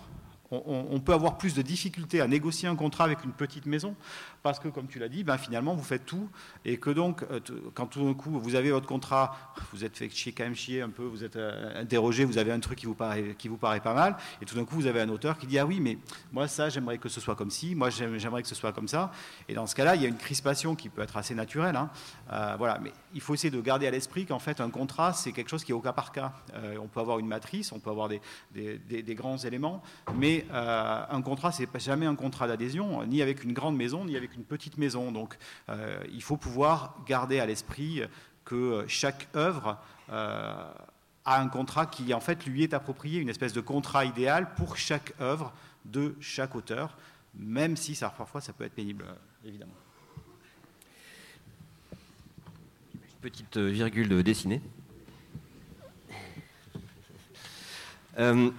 [0.51, 3.95] on, peut avoir plus de difficultés à négocier un contrat avec une petite maison
[4.43, 6.29] parce que, comme tu l'as dit, ben, finalement, vous faites tout,
[6.65, 7.39] et que donc, euh,
[7.73, 9.35] quand tout d'un coup, vous avez votre contrat,
[9.71, 12.51] vous êtes fait chier, quand même chier un peu, vous êtes euh, interrogé, vous avez
[12.51, 14.87] un truc qui vous, paraît, qui vous paraît pas mal, et tout d'un coup, vous
[14.87, 15.97] avez un auteur qui dit, ah oui, mais
[16.31, 19.11] moi, ça, j'aimerais que ce soit comme ci, moi, j'aimerais que ce soit comme ça,
[19.47, 21.89] et dans ce cas-là, il y a une crispation qui peut être assez naturelle, hein.
[22.31, 25.33] euh, voilà, mais il faut essayer de garder à l'esprit qu'en fait, un contrat, c'est
[25.33, 26.33] quelque chose qui est au cas par cas.
[26.81, 28.21] on peut avoir une matrice, on peut avoir des,
[28.53, 29.83] des, grands éléments,
[30.15, 34.30] mais un contrat, c'est jamais un contrat d'adhésion, ni avec une grande maison, ni avec
[34.35, 35.11] une petite maison.
[35.11, 35.37] Donc
[35.69, 38.03] euh, il faut pouvoir garder à l'esprit
[38.45, 39.77] que chaque œuvre
[40.09, 40.71] euh,
[41.25, 44.77] a un contrat qui en fait lui est approprié, une espèce de contrat idéal pour
[44.77, 45.53] chaque œuvre
[45.85, 46.97] de chaque auteur,
[47.35, 49.05] même si parfois ça peut être pénible,
[49.45, 49.73] évidemment.
[53.21, 54.61] Petite virgule dessinée.
[58.17, 58.51] Euh,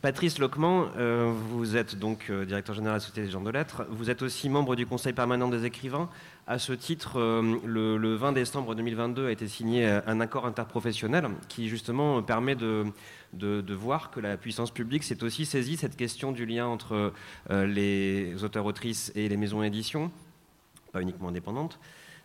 [0.00, 3.50] Patrice Loquement, euh, vous êtes donc euh, directeur général de la Société des gens de
[3.50, 3.84] lettres.
[3.90, 6.08] Vous êtes aussi membre du Conseil permanent des écrivains.
[6.46, 7.18] À ce titre,
[7.64, 12.84] le, 20 décembre 2022 a été signé un accord interprofessionnel qui justement permet de,
[13.32, 17.14] de, voir que la puissance publique s'est aussi saisie cette question du lien entre
[17.50, 20.10] les auteurs-autrices et les maisons d'édition,
[20.92, 21.78] pas uniquement indépendantes.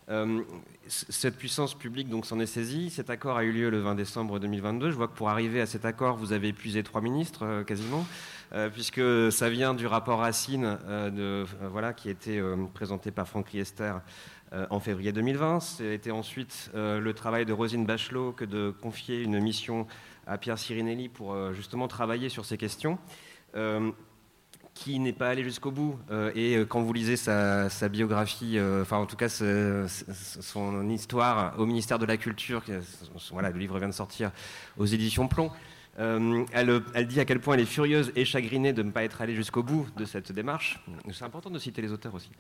[0.10, 0.42] Euh,
[0.88, 2.90] cette puissance publique donc s'en est saisie.
[2.90, 4.90] Cet accord a eu lieu le 20 décembre 2022.
[4.90, 8.08] Je vois que pour arriver à cet accord, vous avez épuisé trois ministres euh, quasiment,
[8.54, 10.78] euh, puisque ça vient du rapport Racine
[11.98, 12.42] qui a été
[12.74, 13.94] présenté par Franck Riester
[14.52, 15.60] en février 2020.
[15.60, 19.86] C'était ensuite le travail de Rosine Bachelot que de confier une mission
[20.26, 22.98] à Pierre Sirinelli pour justement travailler sur ces questions
[24.74, 26.00] qui n'est pas allé jusqu'au bout.
[26.12, 31.60] Euh, et euh, quand vous lisez sa, biographie, euh, enfin en tout cas son histoire
[31.60, 32.64] au ministère de la Culture,
[33.32, 34.32] voilà, le livre vient de sortir
[34.78, 35.52] aux éditions Plomb,
[35.98, 39.22] elle, elle, dit à quel point elle est furieuse et chagrinée de ne pas être
[39.22, 40.80] allée jusqu'au bout de cette démarche.
[41.12, 42.32] C'est important de citer les auteurs aussi.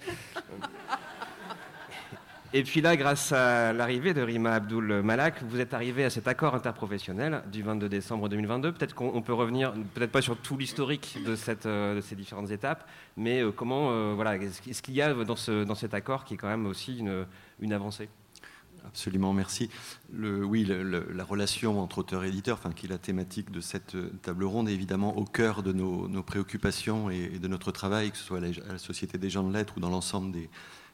[2.51, 6.27] Et puis là, grâce à l'arrivée de Rima Abdul Malak, vous êtes arrivé à cet
[6.27, 8.71] accord interprofessionnel du 22 décembre 2022.
[8.71, 11.35] Peut-être qu'on peut revenir, peut-être pas sur tout l'historique de,
[11.67, 15.63] euh, ces différentes étapes, mais euh, comment, euh, voilà, ce qu'il y a dans, ce,
[15.63, 16.97] dans, cet accord qui est quand même aussi
[17.59, 18.09] une, avancée?
[18.83, 19.69] Absolument, merci.
[20.17, 24.45] Oui, la relation entre auteur et éditeur, enfin, qui est la thématique de cette table
[24.45, 28.39] ronde, est évidemment au cœur de nos, préoccupations et, de notre travail, que ce soit
[28.39, 30.49] à la Société des gens de lettres ou dans l'ensemble des,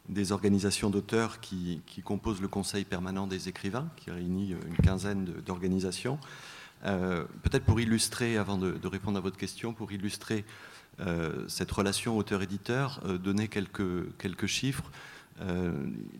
[0.10, 6.20] des organisations d'auteurs qui, composent le Conseil permanent des écrivains, qui réunit une quinzaine d'organisations.
[6.86, 10.46] Euh, peut-être pour illustrer, avant de, répondre à votre question, pour illustrer
[11.00, 14.92] euh, cette relation auteur-éditeur, euh, donner quelques, chiffres.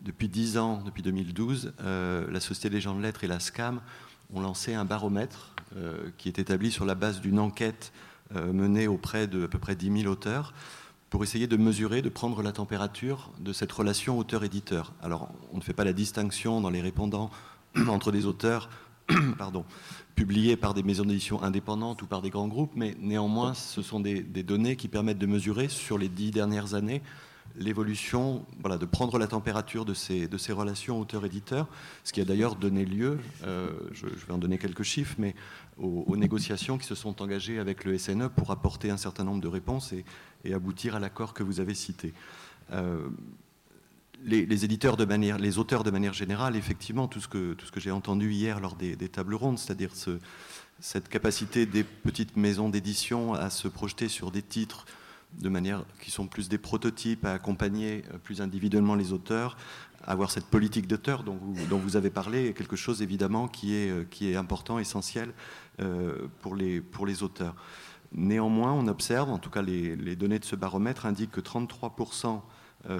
[0.04, 3.80] depuis dix ans, depuis 2012, la Société des gens de lettres et la SCAM
[4.34, 5.54] ont lancé un baromètre
[6.18, 7.92] qui est établi sur la base d'une enquête
[8.34, 10.52] menée auprès de à peu près 10 000 auteurs
[11.16, 14.92] pour essayer de mesurer, de prendre la température de cette relation auteur-éditeur.
[15.02, 17.30] Alors, on ne fait pas la distinction dans les répondants
[17.88, 18.68] entre des auteurs
[20.14, 23.98] publiés par des maisons d'édition indépendantes ou par des grands groupes, mais néanmoins, ce sont
[23.98, 27.00] des, données qui permettent de mesurer sur les dix dernières années
[27.58, 31.66] l'évolution, voilà, de prendre la température de ces, de ces relations auteur-éditeur,
[32.04, 35.34] ce qui a d'ailleurs donné lieu, euh, je, vais en donner quelques chiffres, mais
[35.78, 39.48] aux, négociations qui se sont engagées avec le SNE pour apporter un certain nombre de
[39.48, 40.04] réponses et,
[40.52, 42.12] aboutir à l'accord que vous avez cité.
[42.72, 43.08] Euh,
[44.24, 47.90] les, éditeurs les auteurs de manière générale, effectivement, tout ce que, tout ce que j'ai
[47.90, 50.18] entendu hier lors des, tables rondes, c'est-à-dire ce,
[50.80, 54.86] cette capacité des petites maisons d'édition à se projeter sur des titres
[55.40, 59.56] de manière qui sont plus des prototypes, à accompagner plus individuellement les auteurs,
[60.06, 63.74] avoir cette politique d'auteur dont vous, dont vous avez parlé est quelque chose évidemment qui
[63.74, 65.34] est, qui est important, essentiel
[65.80, 67.54] euh, pour, les, pour les auteurs.
[68.12, 72.40] Néanmoins, on observe, en tout cas les, données de ce baromètre indiquent que 33%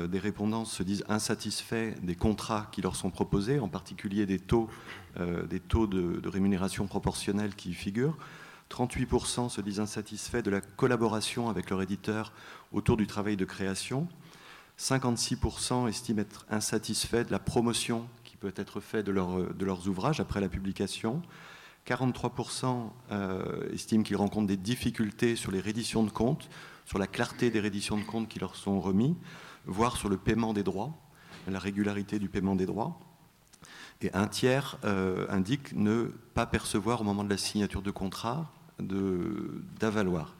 [0.08, 4.68] des répondants se disent insatisfaits des contrats qui leur sont proposés, en particulier des taux,
[5.68, 8.16] taux de, rémunération proportionnelle qui y figurent.
[8.70, 12.32] 38% se disent insatisfaits de la collaboration avec leur éditeur
[12.72, 14.08] autour du travail de création.
[14.78, 20.40] 56% estiment être insatisfaits de la promotion qui peut être faite de leurs ouvrages après
[20.40, 21.22] la publication.
[21.87, 26.49] 43% euh, estiment qu'ils rencontrent des difficultés sur les redditions de comptes,
[26.85, 29.16] sur la clarté des redditions de comptes qui leur sont remis,
[29.66, 30.96] voire sur le paiement des droits,
[31.49, 32.99] la régularité du paiement des droits.
[34.03, 38.53] Et un tiers euh, indique ne pas percevoir au moment de la signature de contrat
[38.79, 40.35] d'avaloir.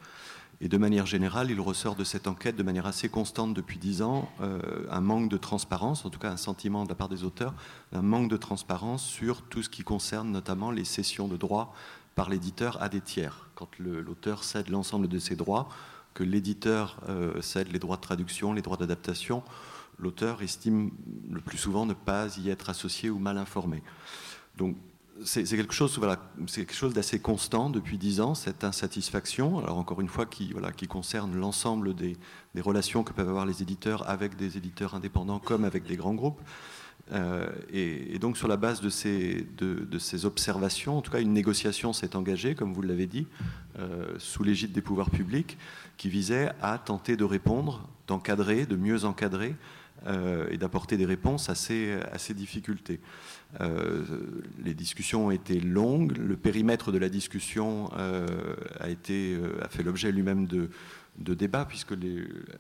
[0.61, 4.01] Et de manière générale, il ressort de cette enquête de manière assez constante depuis dix
[4.01, 7.25] ans euh, un manque de transparence, en tout cas un sentiment de la part des
[7.25, 7.53] auteurs,
[7.93, 11.75] un manque de transparence sur tout ce qui concerne notamment les cessions de droits
[12.15, 13.51] par l'éditeur à des tiers.
[13.55, 15.69] Quand l'auteur cède l'ensemble de ses droits,
[16.15, 19.43] que l'éditeur euh, cède les droits de traduction, les droits d'adaptation,
[19.99, 20.91] l'auteur estime
[21.31, 23.83] le plus souvent ne pas y être associé ou mal informé.
[24.57, 24.77] Donc
[25.25, 25.99] c'est quelque chose,
[26.95, 29.59] d'assez constant depuis dix ans, cette insatisfaction.
[29.59, 30.53] Alors encore une fois, qui,
[30.89, 32.17] concerne l'ensemble des,
[32.61, 36.41] relations que peuvent avoir les éditeurs avec des éditeurs indépendants comme avec des grands groupes.
[37.13, 41.33] Euh, et, donc sur la base de ces, de, ces, observations, en tout cas une
[41.33, 43.27] négociation s'est engagée, comme vous l'avez dit,
[43.79, 45.57] euh, sous l'égide des pouvoirs publics,
[45.97, 49.55] qui visait à tenter de répondre, d'encadrer, de mieux encadrer
[50.07, 53.01] euh, et d'apporter des réponses à ces, difficultés.
[53.61, 54.05] Euh,
[54.63, 58.27] les discussions ont été longues, le périmètre de la discussion euh,
[58.79, 61.95] a, fait l'objet lui-même de, débats, puisque.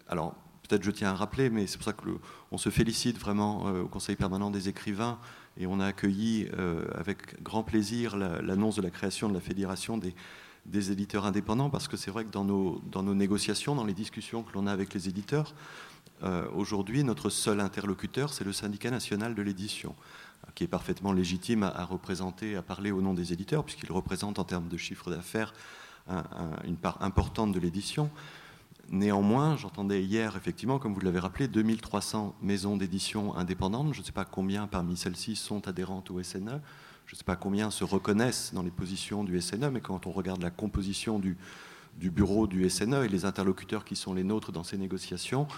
[0.08, 0.34] Alors,
[0.66, 4.16] peut-être je tiens à rappeler, mais c'est pour ça qu'on se félicite vraiment au Conseil
[4.16, 5.20] permanent des écrivains
[5.56, 6.48] et on a accueilli
[6.96, 11.96] avec grand plaisir l'annonce de la création de la Fédération des, éditeurs indépendants, parce que
[11.96, 15.54] c'est vrai que dans nos négociations, dans les discussions que l'on a avec les éditeurs,
[16.22, 19.94] euh, aujourd'hui, notre seul interlocuteur, c'est le syndicat national de l'édition,
[20.54, 24.44] qui est parfaitement légitime à, représenter, à parler au nom des éditeurs, puisqu'il représente en
[24.44, 25.52] termes de chiffre d'affaires
[26.64, 28.10] une part importante de l'édition.
[28.90, 33.92] Néanmoins, j'entendais hier, effectivement, comme vous l'avez rappelé, 2300 maisons d'édition indépendantes.
[33.92, 36.60] Je ne sais pas combien parmi celles-ci sont adhérentes au SNE.
[37.06, 40.12] Je ne sais pas combien se reconnaissent dans les positions du SNE, mais quand on
[40.12, 41.36] regarde la composition du
[42.10, 45.48] bureau du SNE et les interlocuteurs qui sont les nôtres dans ces négociations,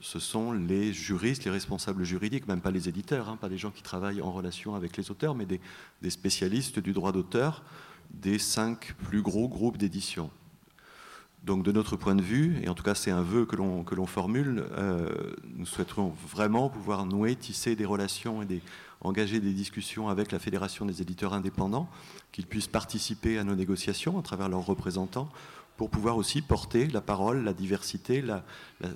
[0.00, 3.70] ce sont les juristes, les responsables juridiques, même pas les éditeurs, hein, pas des gens
[3.70, 5.60] qui travaillent en relation avec les auteurs, mais des,
[6.10, 7.62] spécialistes du droit d'auteur
[8.10, 10.30] des cinq plus gros groupes d'édition.
[11.44, 14.06] Donc de notre point de vue, et en tout cas c'est un vœu que l'on
[14.06, 18.60] formule, euh, nous souhaiterons vraiment pouvoir nouer, tisser des relations et
[19.00, 21.88] engager des discussions avec la Fédération des éditeurs indépendants,
[22.32, 25.30] qu'ils puissent participer à nos négociations à travers leurs représentants,
[25.80, 28.22] pour pouvoir aussi porter la parole, la diversité,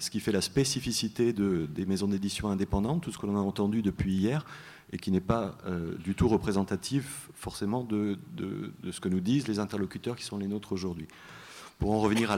[0.00, 3.80] ce qui fait la spécificité des maisons d'édition indépendantes, tout ce que l'on a entendu
[3.80, 4.44] depuis hier,
[4.92, 8.18] et qui n'est pas euh, du tout représentatif forcément de,
[8.90, 11.08] ce que nous disent les interlocuteurs qui sont les nôtres aujourd'hui.
[11.78, 12.36] Pour en revenir à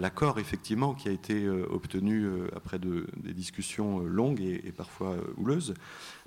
[0.00, 5.14] l'accord, effectivement, qui a été euh, obtenu euh, après des discussions longues et, et parfois
[5.36, 5.74] houleuses,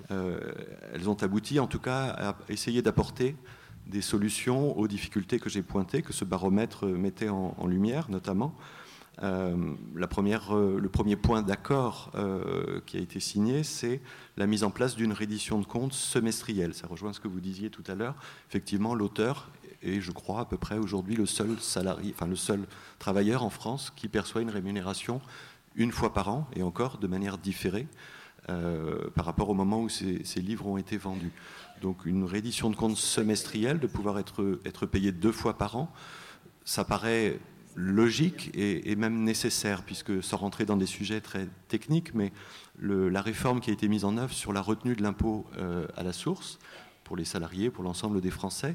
[0.08, 3.36] elles ont abouti en tout cas à essayer d'apporter
[3.90, 8.54] des solutions aux difficultés que j'ai pointées, que ce baromètre mettait en, lumière notamment.
[9.22, 14.00] Euh, euh, le premier point d'accord euh, qui a été signé, c'est
[14.38, 16.72] la mise en place d'une reddition de comptes semestrielle.
[16.72, 18.14] Ça rejoint ce que vous disiez tout à l'heure.
[18.48, 19.50] Effectivement, l'auteur
[19.82, 22.66] est, je crois, à peu près aujourd'hui le seul salarié, le seul
[22.98, 25.20] travailleur en France qui perçoit une rémunération
[25.74, 27.86] une fois par an et encore de manière différée
[29.14, 31.32] par rapport au moment où ces, livres ont été vendus.
[31.82, 35.92] Donc une reddition de compte semestrielle, de pouvoir être, être payé deux fois par an,
[36.64, 37.38] ça paraît
[37.76, 42.32] logique et, même nécessaire, puisque sans rentrer dans des sujets très techniques, mais
[42.80, 46.02] la réforme qui a été mise en œuvre sur la retenue de l'impôt euh, à
[46.02, 46.58] la source,
[47.04, 48.74] pour les salariés, pour l'ensemble des Français,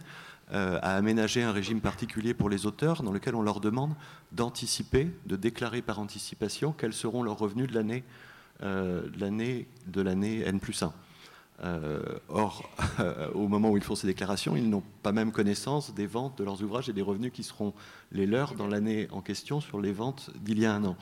[0.52, 3.96] euh, a aménagé un régime particulier pour les auteurs dans lequel on leur demande
[4.32, 8.04] d'anticiper, de déclarer par anticipation quels seront leurs revenus de l'année
[8.64, 10.94] euh, de l'année N plus 1.
[11.64, 12.70] Euh, or,
[13.34, 16.44] au moment où ils font ces déclarations, ils n'ont pas même connaissance des ventes de
[16.44, 17.74] leurs ouvrages et des revenus qui seront
[18.12, 20.98] les leurs dans l'année en question sur les ventes d'il y a un an.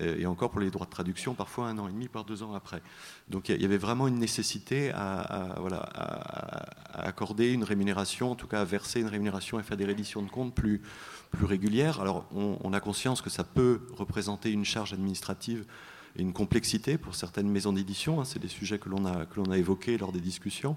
[0.00, 2.42] Euh, et encore pour les droits de traduction, parfois un an et demi, par deux
[2.42, 2.82] ans après.
[3.28, 5.56] Donc il y avait vraiment une nécessité à,
[6.92, 10.28] accorder une rémunération, en tout cas à verser une rémunération et faire des redditions de
[10.28, 10.82] comptes plus,
[11.30, 12.00] plus régulières.
[12.00, 15.64] Alors on a conscience que ça peut représenter une charge administrative
[16.18, 18.20] une complexité pour certaines maisons d'édition.
[18.20, 20.76] Hein, c'est des sujets que l'on a, évoqués lors des discussions.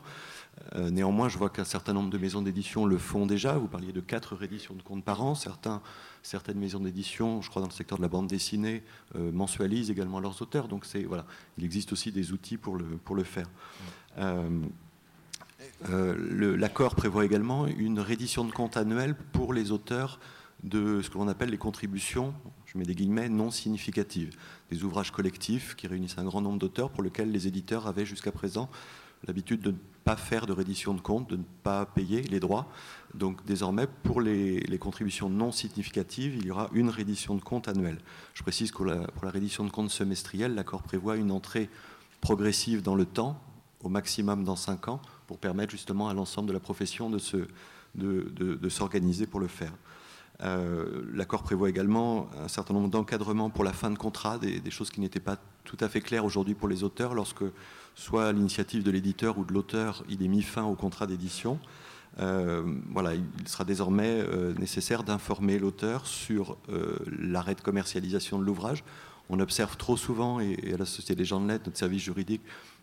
[0.76, 3.58] Euh, néanmoins, je vois qu'un certain nombre de maisons d'édition le font déjà.
[3.58, 5.36] Vous parliez de quatre rééditions de comptes par an.
[5.36, 8.84] Certaines maisons d'édition, je crois dans le secteur de la bande dessinée,
[9.16, 10.68] euh, mensualisent également leurs auteurs.
[10.68, 13.50] Donc il existe aussi des outils pour le, faire.
[15.90, 20.20] Euh, l'accord prévoit également une réédition de compte annuelle pour les auteurs
[20.64, 22.34] de ce que l'on appelle les contributions,
[22.72, 24.36] je mets des guillemets, non significatives
[24.70, 28.32] des ouvrages collectifs qui réunissent un grand nombre d'auteurs pour lesquels les éditeurs avaient jusqu'à
[28.32, 28.70] présent
[29.28, 32.68] l'habitude de ne pas faire de reddition de compte, de ne pas payer les droits.
[33.16, 37.98] Donc désormais, pour les, contributions non significatives, il y aura une reddition de compte annuelle.
[38.34, 38.86] Je précise que pour
[39.26, 41.70] la, reddition de compte semestrielle, l'accord prévoit une entrée
[42.22, 43.42] progressive dans le temps,
[43.84, 49.28] au maximum dans 5 ans, pour permettre justement à l'ensemble de la profession de s'organiser
[49.28, 49.74] pour le faire.
[50.42, 54.90] Euh, l'accord prévoit également un certain nombre d'encadrements pour la fin de contrat, des, choses
[54.90, 57.44] qui n'étaient pas tout à fait claires aujourd'hui pour les auteurs, lorsque
[57.96, 61.60] soit à l'initiative de l'éditeur ou de l'auteur, il est mis fin au contrat d'édition.
[62.20, 66.58] Euh, voilà, il sera désormais euh, nécessaire d'informer l'auteur sur
[67.20, 68.84] l'arrêt de commercialisation de l'ouvrage.
[69.30, 72.02] On observe trop souvent, et, et, à la Société des gens de lettres, notre service
[72.02, 72.42] juridique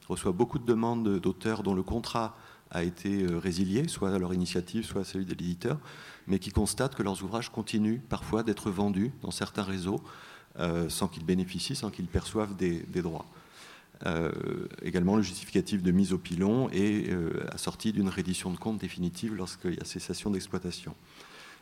[0.09, 2.37] reçoit beaucoup de demandes d'auteurs dont le contrat
[2.71, 5.79] a été résilié, soit à leur initiative, soit à celui de l'éditeur
[6.27, 10.01] mais qui constatent que leurs ouvrages continuent parfois d'être vendus dans certains réseaux
[10.59, 13.27] euh, sans qu'ils bénéficient, sans qu'ils perçoivent des, droits.
[14.05, 14.31] Euh,
[14.83, 19.35] également le justificatif de mise au pilon est euh, assorti d'une reddition de compte définitive
[19.35, 20.95] lorsqu'il y a cessation d'exploitation.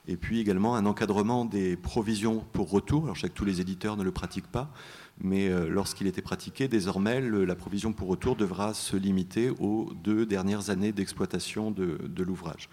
[0.07, 3.05] Et puis également un encadrement des provisions pour retour.
[3.05, 4.71] Alors je sais que tous les éditeurs ne le pratiquent pas,
[5.19, 10.71] mais lorsqu'il était pratiqué, désormais la provision pour retour devra se limiter aux deux dernières
[10.71, 12.69] années d'exploitation de l'ouvrage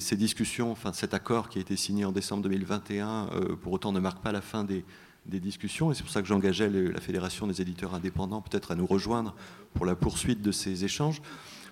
[0.00, 3.92] ces discussions, enfin cet accord qui a été signé en décembre 2021, euh, pour autant
[3.92, 4.84] ne marque pas la fin des,
[5.26, 5.92] discussions.
[5.92, 9.36] Et c'est pour ça que j'engageais la Fédération des éditeurs indépendants peut-être à nous rejoindre
[9.72, 11.22] pour la poursuite de ces échanges,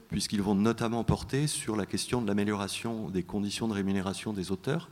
[0.09, 4.89] puisqu'ils vont notamment porter sur la question de l'amélioration des conditions de rémunération des auteurs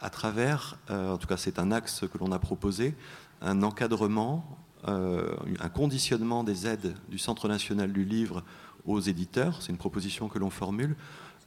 [0.00, 2.94] à travers, euh, en tout cas c'est un axe que l'on a proposé,
[3.40, 4.44] un encadrement,
[4.86, 8.42] euh, un conditionnement des aides du Centre national du livre
[8.86, 10.96] aux éditeurs, c'est une proposition que l'on formule,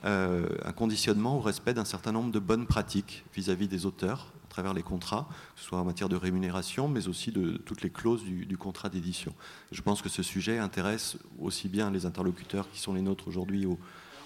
[0.03, 4.47] euh, un conditionnement au respect d'un certain nombre de bonnes pratiques vis-à-vis des auteurs à
[4.49, 7.89] travers les contrats, que ce soit en matière de rémunération, mais aussi de, toutes les
[7.89, 9.33] clauses du, contrat d'édition.
[9.71, 13.65] Je pense que ce sujet intéresse aussi bien les interlocuteurs qui sont les nôtres aujourd'hui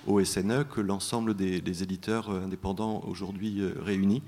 [0.07, 4.23] au, SNE que l'ensemble des, éditeurs euh, indépendants aujourd'hui réunis.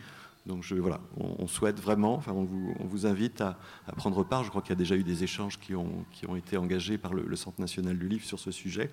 [0.47, 2.45] Donc voilà, on, souhaite vraiment, enfin on
[2.85, 3.57] vous, invite à,
[3.95, 4.43] prendre part.
[4.43, 7.35] Je crois qu'il y a déjà eu des échanges qui ont, été engagés par le,
[7.35, 8.89] Centre national du livre sur ce sujet,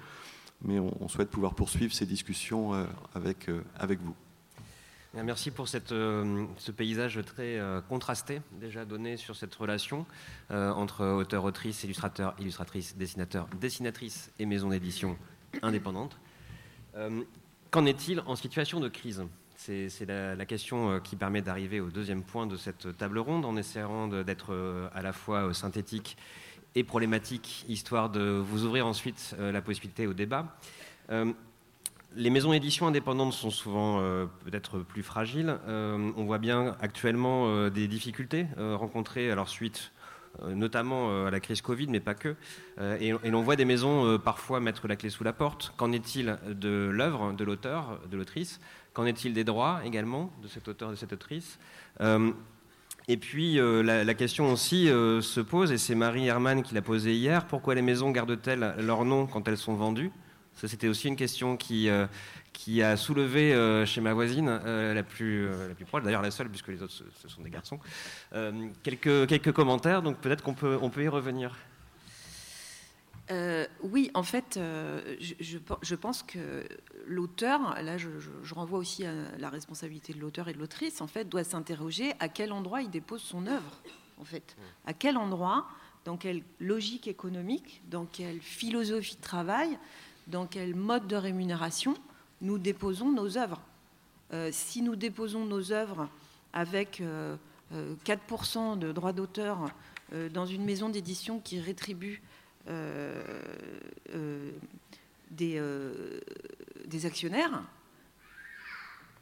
[0.62, 2.84] mais on, souhaite pouvoir poursuivre ces discussions euh,
[3.14, 3.48] avec,
[3.78, 4.14] avec vous.
[5.14, 10.06] Merci pour cette, ce paysage très contrasté déjà donné sur cette relation
[10.50, 15.16] entre auteur, autrice, illustrateur, illustratrice, dessinateur, dessinatrice et maison d'édition
[15.62, 16.18] indépendante.
[16.96, 17.22] Euh,
[17.70, 19.22] qu'en est-il en situation de crise?
[19.56, 23.56] C'est la, question euh, qui permet d'arriver au deuxième point de cette table ronde, en
[23.56, 26.16] essayant d'être euh, à la fois synthétique
[26.74, 30.56] et problématique, histoire de vous ouvrir ensuite la possibilité au débat.
[32.16, 34.00] les maisons d'édition indépendantes sont souvent
[34.44, 35.56] peut-être plus fragiles.
[35.68, 39.92] on voit bien actuellement des difficultés rencontrées à leur suite
[40.42, 42.34] euh, notamment euh, à la crise Covid, mais pas que.
[42.78, 45.72] Euh, et, l'on voit des maisons parfois mettre la clé sous la porte.
[45.76, 48.60] Qu'en est-il de l'œuvre, de l'auteur, de l'autrice?
[48.94, 51.58] Qu'en est-il des droits également de cet auteur, de cette autrice?
[53.06, 57.46] Et puis la, question aussi se pose, et c'est Marie Herman qui l'a posée hier,
[57.46, 60.10] pourquoi les maisons gardent-elles leur nom quand elles sont vendues?
[60.54, 65.46] Ça, c'était aussi une question qui, a soulevé euh, chez ma voisine, euh, la, plus,
[65.46, 67.80] euh, proche, d'ailleurs la seule, puisque les autres, ce, sont des garçons,
[68.82, 71.54] quelques, commentaires, donc peut-être qu'on on peut y revenir.
[73.82, 75.34] Oui, en fait, je,
[75.82, 76.66] je, pense que
[77.06, 78.08] l'auteur, là je,
[78.42, 82.12] je, renvoie aussi à la responsabilité de l'auteur et de l'autrice, en fait, doit s'interroger
[82.20, 83.80] à quel endroit il dépose son œuvre,
[84.18, 84.56] en fait.
[84.86, 85.66] À quel endroit,
[86.04, 89.78] dans quelle logique économique, dans quelle philosophie de travail,
[90.26, 91.94] dans quel mode de rémunération
[92.40, 93.60] nous déposons nos œuvres.
[94.32, 96.08] Euh, si nous déposons nos œuvres
[96.52, 97.36] avec 4% euh,
[97.72, 99.70] euh, de droits d'auteur
[100.32, 102.22] dans une maison d'édition qui rétribue
[105.30, 105.60] des,
[106.86, 107.62] des, actionnaires,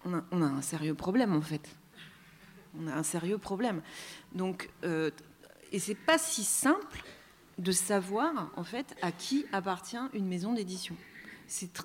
[0.05, 1.69] on a, on a, un sérieux problème en fait.
[2.79, 3.83] On a un sérieux problème.
[4.33, 4.71] Donc,
[5.73, 7.03] et c'est pas si simple
[7.59, 10.97] de savoir en fait à qui appartient une maison d'édition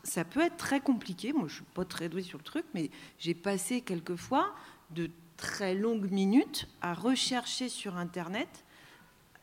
[0.04, 1.34] ça peut être très compliqué.
[1.34, 2.90] Moi, je suis pas très douée sur le truc, mais
[3.20, 4.54] j'ai passé quelquefois
[4.92, 8.66] de très longues minutes à rechercher sur Internet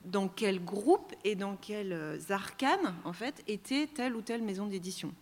[0.04, 4.66] dans quel groupe et dans quels euh, arcanes, en fait, était telle ou telle maison
[4.66, 5.12] d'édition.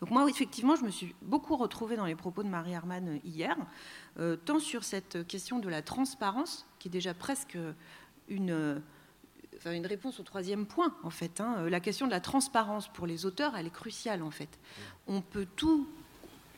[0.00, 3.18] Donc moi, effectivement, je me suis beaucoup retrouvée dans les propos de Marie Herman euh,
[3.24, 3.56] hier,
[4.18, 7.58] euh, tant sur cette question de la transparence, qui est déjà presque
[8.28, 8.82] une,
[9.66, 11.40] une réponse au troisième point, en fait.
[11.40, 11.68] Hein.
[11.68, 14.58] La question de la transparence pour les auteurs, elle est cruciale, en fait.
[15.06, 15.88] On peut tout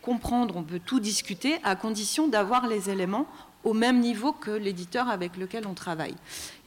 [0.03, 3.27] comprendre, on peut tout discuter, à condition d'avoir les éléments
[3.67, 6.15] au même niveau que l'éditeur avec lequel on travaille.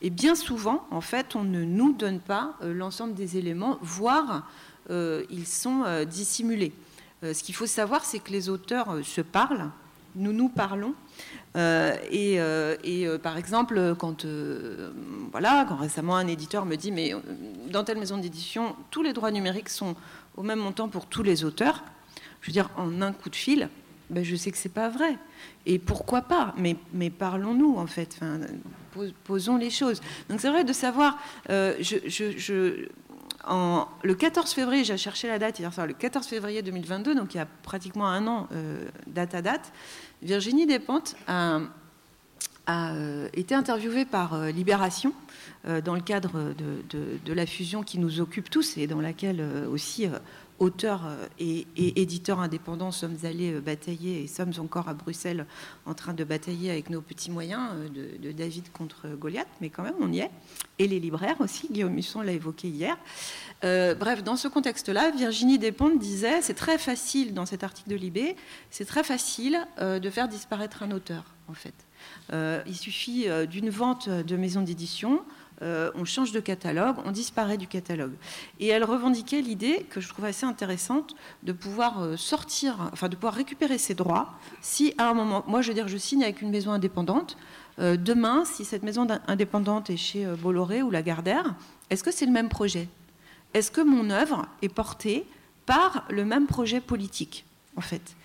[0.02, 4.44] Et bien souvent, en fait, on ne nous donne pas euh, l'ensemble des éléments, voire
[4.92, 6.74] euh, ils sont euh, dissimulés.
[7.24, 9.70] ce qu'il faut savoir, c'est que les auteurs se parlent,
[10.16, 10.94] nous nous parlons,
[11.56, 14.26] et, euh, par exemple, quand,
[15.32, 17.14] voilà, quand récemment un éditeur me dit, mais
[17.70, 19.96] dans telle maison d'édition, tous les droits numériques sont
[20.36, 21.84] au même montant pour tous les auteurs,
[22.42, 23.70] je veux dire, en un coup de fil,
[24.10, 25.18] ben, je sais que c'est pas vrai.
[25.66, 26.54] Et pourquoi pas?
[26.58, 28.20] Mais, parlons-nous, en fait.
[29.24, 30.02] Posons les choses.
[30.30, 31.18] Donc c'est vrai de savoir,
[33.48, 37.38] en, le 14 février, j'ai cherché la date hier le 14 février 2022, donc il
[37.38, 38.48] y a pratiquement un an,
[39.08, 39.72] date à date,
[40.22, 41.60] Virginie Despentes a,
[42.70, 45.14] euh, été interviewée par euh, Libération
[45.68, 50.08] euh, dans le cadre de, la fusion qui nous occupe tous et dans laquelle aussi
[50.60, 51.04] auteurs
[51.40, 55.46] et, éditeurs indépendants sommes allés batailler et sommes encore à Bruxelles
[55.86, 59.96] en train de batailler avec nos petits moyens de, David contre Goliath, mais quand même
[60.00, 60.32] on y est.
[60.78, 62.98] Et les libraires aussi, Guillaume Musson l'a évoqué hier.
[63.64, 67.96] Euh, bref, dans ce contexte-là, Virginie Despentes disait c'est très facile dans cet article de
[67.96, 68.36] Libé,
[68.70, 71.74] c'est très facile euh, de faire disparaître un auteur, en fait.
[72.32, 75.22] Euh, il suffit d'une vente de maison d'édition,
[75.62, 78.14] on change de catalogue, on disparaît du catalogue.
[78.60, 83.34] Et elle revendiquait l'idée que je trouve assez intéressante de pouvoir sortir, enfin de pouvoir
[83.34, 86.50] récupérer ses droits si à un moment, moi je veux dire, je signe avec une
[86.50, 87.38] maison indépendante.
[87.80, 91.56] demain, si cette maison indépendante est chez Bolloré ou Lagardère,
[91.90, 92.88] est-ce que c'est le même projet?
[93.54, 95.26] Est-ce que mon œuvre est portée
[95.66, 97.46] par le même projet politique,
[97.76, 98.16] en fait?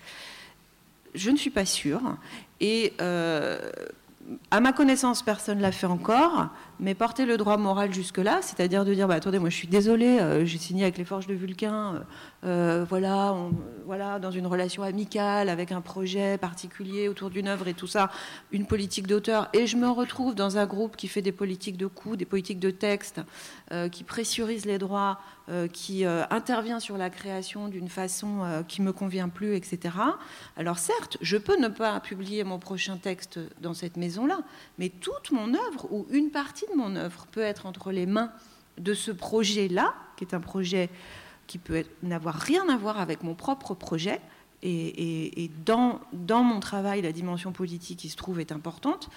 [1.13, 2.17] Je ne suis pas sûre.
[2.59, 8.39] Et à ma connaissance, personne ne l'a fait encore, mais porter le droit moral jusque-là,
[8.41, 11.27] c'est-à-dire de dire, bah, attendez, moi je suis désolé, euh, j'ai signé avec les Forges
[11.27, 11.99] de Vulcain, euh,
[12.45, 13.35] euh, voilà,
[13.85, 18.11] voilà, dans une relation amicale, avec un projet particulier autour d'une œuvre et tout ça,
[18.51, 21.87] une politique d'auteur, et je me retrouve dans un groupe qui fait des politiques de
[21.87, 23.21] coûts, des politiques de texte,
[23.91, 25.19] qui pressurise les droits,
[25.73, 29.95] qui intervient sur la création d'une façon qui me convient plus, etc.
[30.55, 34.39] Alors certes, je peux ne pas publier mon prochain texte dans cette maison-là,
[34.77, 38.31] mais toute mon œuvre ou une partie de mon œuvre peut être entre les mains
[38.77, 40.89] de ce projet-là, qui est un projet
[41.47, 44.19] qui peut n'avoir rien à voir avec mon propre projet,
[44.67, 45.99] et, dans,
[46.43, 49.09] mon travail, la dimension politique qui se trouve est importante,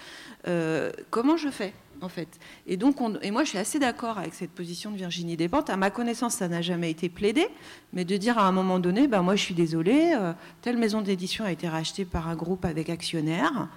[0.46, 2.28] euh, comment je fais en fait?
[2.66, 5.70] Et, donc et moi je suis assez d'accord avec cette position de Virginie Despentes.
[5.70, 7.48] À ma connaissance, ça n'a jamais été plaidé,
[7.92, 11.00] mais de dire à un moment donné, ben moi je suis désolée, euh, telle maison
[11.00, 13.68] d'édition a été rachetée par un groupe avec actionnaires.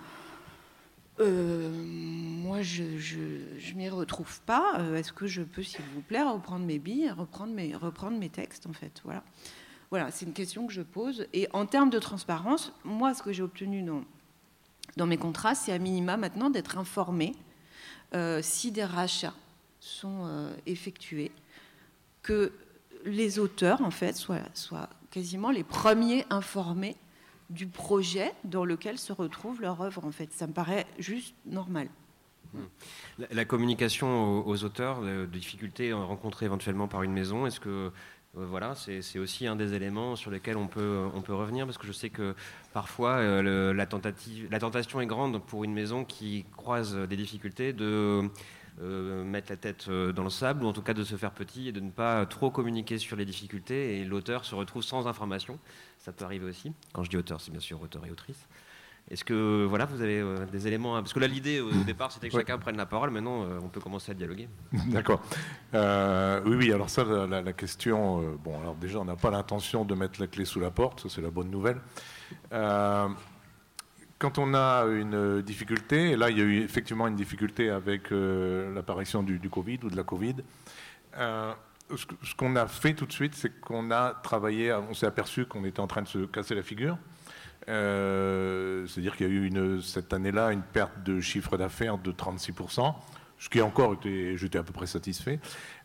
[1.22, 4.80] Euh, moi, je ne m'y retrouve pas.
[4.80, 8.30] Euh, est-ce que je peux, s'il vous plaît, reprendre mes billes reprendre mes, reprendre mes
[8.30, 9.24] textes, en fait Voilà,
[9.91, 11.28] voilà c'est une question que je pose.
[11.34, 14.03] Et en termes de transparence, moi, ce que j'ai obtenu dans,
[14.97, 17.36] dans mes contrats, c'est à minima maintenant d'être informé
[18.15, 19.36] euh, si des rachats
[19.80, 21.32] sont effectués,
[22.22, 22.51] que
[23.03, 26.95] les auteurs, en fait, soient, soient quasiment les premiers informés
[27.52, 30.06] du projet dans lequel se retrouve leur œuvre.
[30.06, 31.88] En fait, ça me paraît juste normal.
[32.54, 32.66] Hmm.
[33.32, 37.91] La, communication aux, auteurs, de difficultés rencontrées éventuellement par une maison, est-ce que
[38.38, 41.66] euh, voilà, c'est aussi un des éléments sur lesquels on peut, on peut revenir?
[41.66, 42.34] Parce que je sais que
[42.74, 47.74] parfois euh, la, tentative, la tentation est grande pour une maison qui croise des difficultés
[47.74, 48.30] de
[48.82, 51.68] euh, mettre la tête dans le sable ou en tout cas de se faire petit
[51.68, 55.60] et de ne pas trop communiquer sur les difficultés et l'auteur se retrouve sans information
[56.02, 56.74] ça peut arriver aussi.
[56.93, 58.47] Quand je dis auteur, c'est bien sûr auteur et autrice.
[59.10, 62.30] Est-ce que voilà, vous avez euh, des éléments Parce que là, l'idée au départ, c'était
[62.30, 63.10] que chacun prenne la parole.
[63.10, 64.47] Maintenant, euh, on peut commencer à dialoguer.
[64.88, 65.22] D'accord.
[65.74, 66.72] Euh, oui, oui.
[66.72, 68.38] Alors ça, la, question.
[68.43, 71.02] bon, alors déjà, on n'a pas l'intention de mettre la clé sous la porte.
[71.02, 71.82] Ça, c'est la bonne nouvelle.
[72.49, 78.12] quand on a une difficulté, et là, il y a eu effectivement une difficulté avec
[78.12, 80.36] l'apparition du, du, Covid ou de la Covid
[81.96, 85.64] ce qu'on a fait tout de suite, c'est qu'on a travaillé, on s'est aperçu qu'on
[85.66, 86.98] était en train de se casser la figure.
[87.70, 92.94] Euh, c'est-à-dire qu'il y a eu cette année-là une perte de chiffre d'affaires de 36%,
[93.38, 95.39] ce qui encore j'étais à peu près satisfait.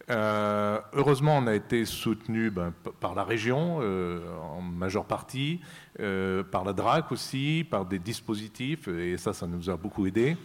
[0.08, 5.60] Euh, heureusement, on a été soutenu ben, par la région euh, en majeure partie,
[5.98, 10.36] par la DRAC aussi, par des dispositifs, et ça, ça nous a beaucoup aidé.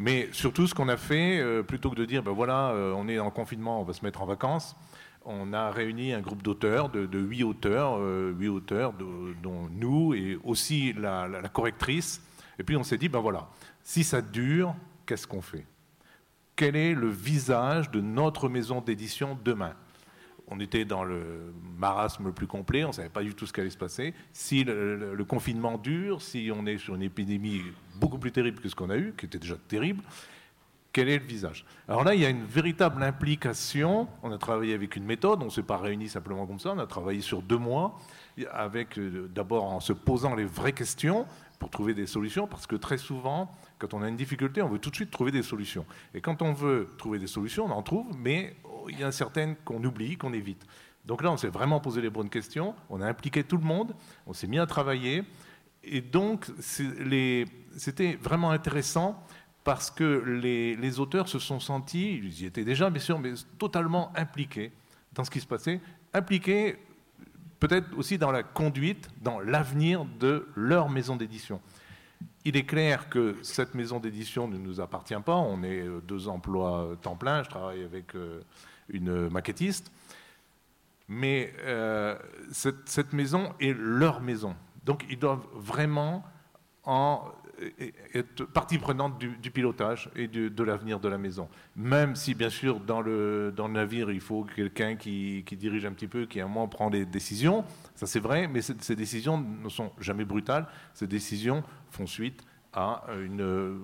[0.00, 3.30] Mais surtout, ce qu'on a fait, plutôt que de dire, ben voilà, on est en
[3.30, 4.74] confinement, on va se mettre en vacances,
[5.24, 10.38] on a réuni un groupe d'auteurs, de, huit auteurs, euh, huit auteurs, dont nous et
[10.44, 12.22] aussi la, correctrice.
[12.58, 13.48] Et puis on s'est dit, ben voilà,
[13.82, 14.74] si ça dure,
[15.06, 15.66] qu'est-ce qu'on fait?
[16.56, 19.74] Quel est le visage de notre maison d'édition demain?
[20.50, 23.52] On était dans le marasme le plus complet, on ne savait pas du tout ce
[23.52, 24.12] qui allait se passer.
[24.32, 27.62] Si le, confinement dure, si on est sur une épidémie
[27.96, 30.02] beaucoup plus terrible que ce qu'on a eu, qui était déjà terrible,
[30.92, 31.64] quel est le visage?
[31.86, 34.08] Alors là, il y a une véritable implication.
[34.24, 36.78] On a travaillé avec une méthode, on ne s'est pas réunis simplement comme ça, on
[36.78, 37.96] a travaillé sur deux mois,
[38.52, 41.26] avec euh, d'abord en se posant les vraies questions
[41.60, 44.78] pour trouver des solutions, parce que très souvent, quand on a une difficulté, on veut
[44.78, 45.86] tout de suite trouver des solutions.
[46.14, 48.54] Et quand on veut trouver des solutions, on en trouve, mais
[48.88, 50.64] il y a certaines qu'on oublie, qu'on évite.
[51.06, 53.94] Donc là, on s'est vraiment posé les bonnes questions, on a impliqué tout le monde,
[54.26, 55.24] on s'est mis à travailler,
[55.82, 59.24] et donc c'était vraiment intéressant
[59.64, 64.12] parce que les, auteurs se sont sentis, ils y étaient déjà bien sûr, mais totalement
[64.14, 64.72] impliqués
[65.12, 65.80] dans ce qui se passait,
[66.12, 66.76] impliqués
[67.58, 71.60] peut-être aussi dans la conduite, dans l'avenir de leur maison d'édition.
[72.44, 76.28] Il est clair que cette maison d'édition ne nous appartient pas, on est euh, deux
[76.28, 78.40] emplois euh, temps plein, je travaille avec euh,
[78.88, 79.92] une maquettiste,
[81.08, 81.52] mais
[82.52, 84.54] cette, maison est leur maison.
[84.84, 86.24] Donc ils doivent vraiment
[86.84, 87.24] en
[88.14, 91.48] être partie prenante du, pilotage et de l'avenir de la maison.
[91.76, 96.06] Même si, bien sûr, dans le, navire, il faut quelqu'un qui, qui, dirige un petit
[96.06, 97.64] peu, qui à un moment prend des décisions,
[97.96, 100.66] ça c'est vrai, mais ces, décisions ne sont jamais brutales.
[100.94, 103.78] Ces décisions font suite à une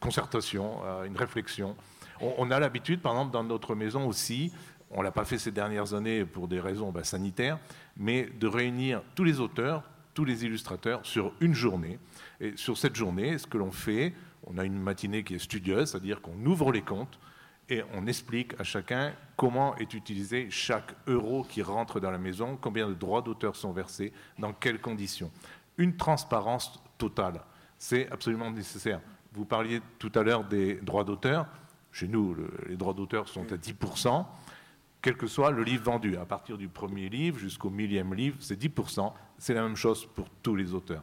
[0.00, 1.76] concertation, à une réflexion.
[2.20, 4.52] On, a l'habitude, par exemple, dans notre maison aussi,
[4.90, 7.58] on ne l'a pas fait ces dernières années pour des raisons bah, sanitaires,
[7.96, 9.82] mais de réunir tous les auteurs,
[10.14, 11.98] tous les illustrateurs sur une journée
[12.40, 14.14] et sur cette journée, ce que l'on fait,
[14.46, 17.18] on a une matinée qui est studieuse, c'est-à-dire qu'on ouvre les comptes
[17.68, 22.56] et on explique à chacun comment est utilisé chaque euro qui rentre dans la maison,
[22.60, 25.30] combien de droits d'auteur sont versés, dans quelles conditions.
[25.78, 27.42] Une transparence totale,
[27.78, 29.00] c'est absolument nécessaire.
[29.32, 31.46] Vous parliez tout à l'heure des droits d'auteur.
[31.92, 32.36] Chez nous,
[32.68, 34.26] les droits d'auteur sont à 10%,
[35.02, 36.16] quel que soit le livre vendu.
[36.16, 39.12] À partir du premier livre jusqu'au millième livre, c'est 10%.
[39.38, 41.02] C'est la même chose pour tous les auteurs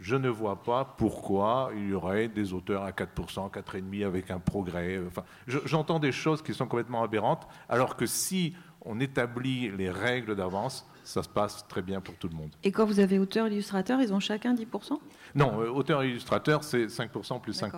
[0.00, 4.38] je ne vois pas pourquoi il y aurait des auteurs à 4%, 4,5% avec un
[4.38, 5.00] progrès.
[5.06, 10.36] Enfin, J'entends des choses qui sont complètement aberrantes, alors que si on établit les règles
[10.36, 12.50] d'avance, ça se passe très bien pour tout le monde.
[12.64, 14.98] Et quand vous avez auteur et illustrateur, ils ont chacun 10%
[15.34, 17.72] Non, euh, auteur et illustrateur, c'est 5% plus 5%.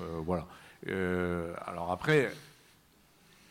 [0.00, 0.46] Euh, voilà.
[0.88, 2.30] Euh, alors après,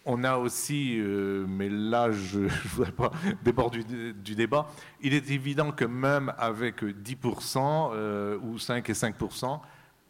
[0.06, 3.12] on a aussi, euh, mais là je ne voudrais pas
[3.44, 4.68] déborder du, débat,
[5.02, 9.60] il est évident que même avec 10% euh, ou 5 et 5%,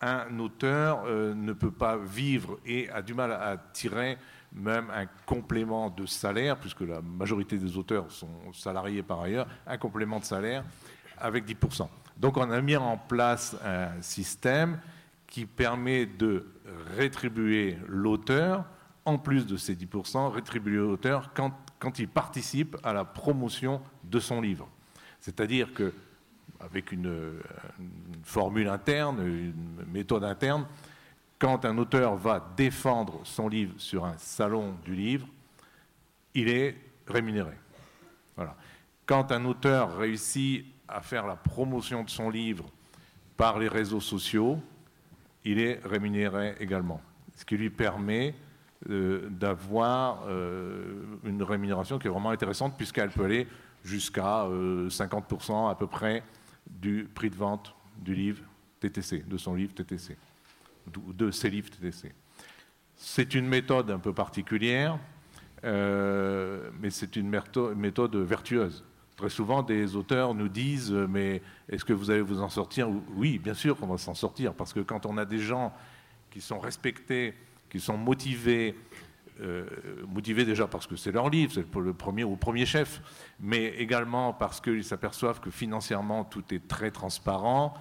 [0.02, 4.18] un auteur ne peut pas vivre et a du mal à tirer
[4.54, 9.78] même un complément de salaire, puisque la majorité des auteurs sont salariés par ailleurs, un
[9.78, 10.64] complément de salaire
[11.18, 11.88] avec 10%.
[12.18, 14.80] Donc on a mis en place un système
[15.28, 16.45] qui permet de
[16.97, 18.66] rétribuer l'auteur
[19.06, 24.41] en plus de ces 10%, rétribuer l'auteur quand, il participe à la promotion de son
[24.41, 24.68] livre.
[25.22, 25.93] C'est-à-dire que,
[26.60, 27.39] avec une,
[28.24, 30.66] formule interne, une méthode interne,
[31.40, 35.28] quand un auteur va défendre son livre sur un salon du livre,
[36.36, 36.76] il est
[37.08, 37.54] rémunéré.
[39.06, 42.66] Quand un auteur réussit à faire la promotion de son livre
[43.38, 44.60] par les réseaux sociaux,
[45.46, 47.02] il est rémunéré également.
[47.36, 48.36] Ce qui lui permet
[48.90, 53.48] euh, d'avoir euh, une rémunération qui est vraiment intéressante puisqu'elle peut aller
[53.84, 56.24] jusqu'à 50% euh, à peu près
[56.70, 58.44] du prix de vente du livre
[58.80, 60.18] TTC, de son livre TTC,
[61.14, 62.14] de ses livres TTC.
[62.96, 65.00] C'est une méthode un peu particulière,
[65.64, 67.30] mais c'est une
[67.76, 68.84] méthode vertueuse.
[69.16, 73.40] Très souvent, des auteurs nous disent Mais est-ce que vous allez vous en sortir Oui,
[73.40, 75.74] bien sûr qu'on va s'en sortir, parce que quand on a des gens
[76.30, 77.34] qui sont respectés
[77.70, 78.76] qui sont motivés,
[79.42, 79.66] euh,
[80.08, 83.02] motivés déjà parce que c'est leur livre, c'est le premier ou premier chef,
[83.40, 87.74] mais également parce qu'ils s'aperçoivent que financièrement tout est très transparent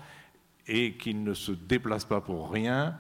[0.69, 2.95] et qu'ils ne se déplacent pas pour rien.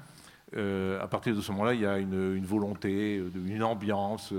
[0.57, 4.33] Euh, à partir de ce moment-là, il y a une, volonté, une ambiance,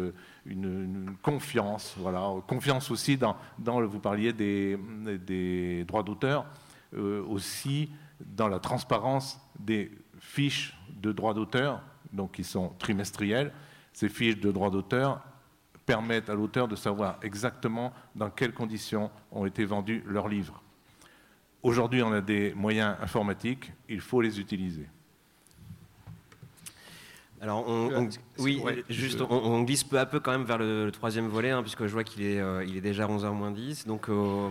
[0.46, 1.96] une, confiance.
[1.98, 2.34] Voilà.
[2.48, 6.46] Confiance aussi dans, vous parliez des, droits d'auteur,
[6.96, 13.52] euh, aussi dans la transparence des fiches de droits d'auteur donc qui sont trimestriels.
[13.94, 15.22] Ces fiches de droit d'auteur
[15.86, 20.62] permettent à l'auteur de savoir exactement dans quelles conditions ont été vendus leurs livres.
[21.62, 24.88] Aujourd'hui, on a des moyens informatiques, il faut les utiliser.
[27.42, 31.52] Alors, on, oui, juste, on, glisse peu à peu quand même vers le, troisième volet,
[31.52, 33.88] hein, puisque je vois qu'il est, euh, il est déjà 11h moins 10.
[33.88, 34.50] Donc, euh,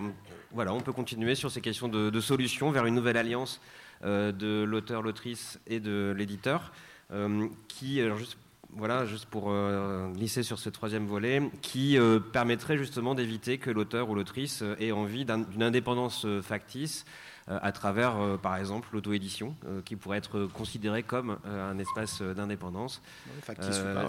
[0.53, 3.61] voilà, on peut continuer sur ces questions de, solutions vers une nouvelle alliance
[4.05, 6.73] euh, de l'auteur, l'autrice et de l'éditeur.
[7.11, 8.37] Euh, qui, juste,
[8.71, 13.71] voilà, juste pour euh, glisser sur ce troisième volet, qui euh, permettrait justement d'éviter que
[13.71, 17.05] l'auteur ou l'autrice ait envie d'une indépendance factice
[17.47, 19.57] à travers, par exemple, l'auto-édition,
[19.87, 23.01] qui pourrait être considérée comme un espace d'indépendance.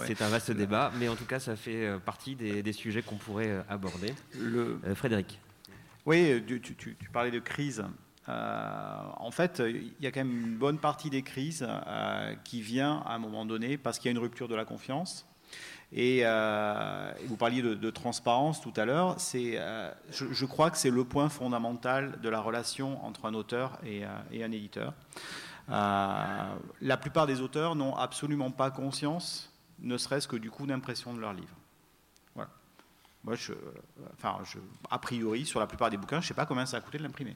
[0.04, 3.64] C'est un vaste débat, mais en tout cas, ça fait partie des, sujets qu'on pourrait
[3.70, 4.14] aborder.
[4.38, 4.78] Le...
[4.94, 5.40] Frédéric.
[6.06, 7.86] Oui, tu, tu, parlais de crise.
[8.30, 12.62] Euh, en fait, il y a quand même une bonne partie des crises euh, qui
[12.62, 15.26] vient à un moment donné parce qu'il y a une rupture de la confiance.
[15.92, 19.18] Et euh, vous parliez de, transparence tout à l'heure.
[19.18, 24.44] je, crois que c'est le point fondamental de la relation entre un auteur et, et
[24.44, 24.94] un éditeur.
[25.68, 31.20] la plupart des auteurs n'ont absolument pas conscience, ne serait-ce que du coût d'impression de
[31.20, 31.59] leur livre.
[33.26, 33.52] Moi, je,
[34.14, 34.60] enfin, je,
[34.90, 36.98] a priori, sur la plupart des bouquins, je ne sais pas combien ça a coûté
[36.98, 37.36] de l'imprimer.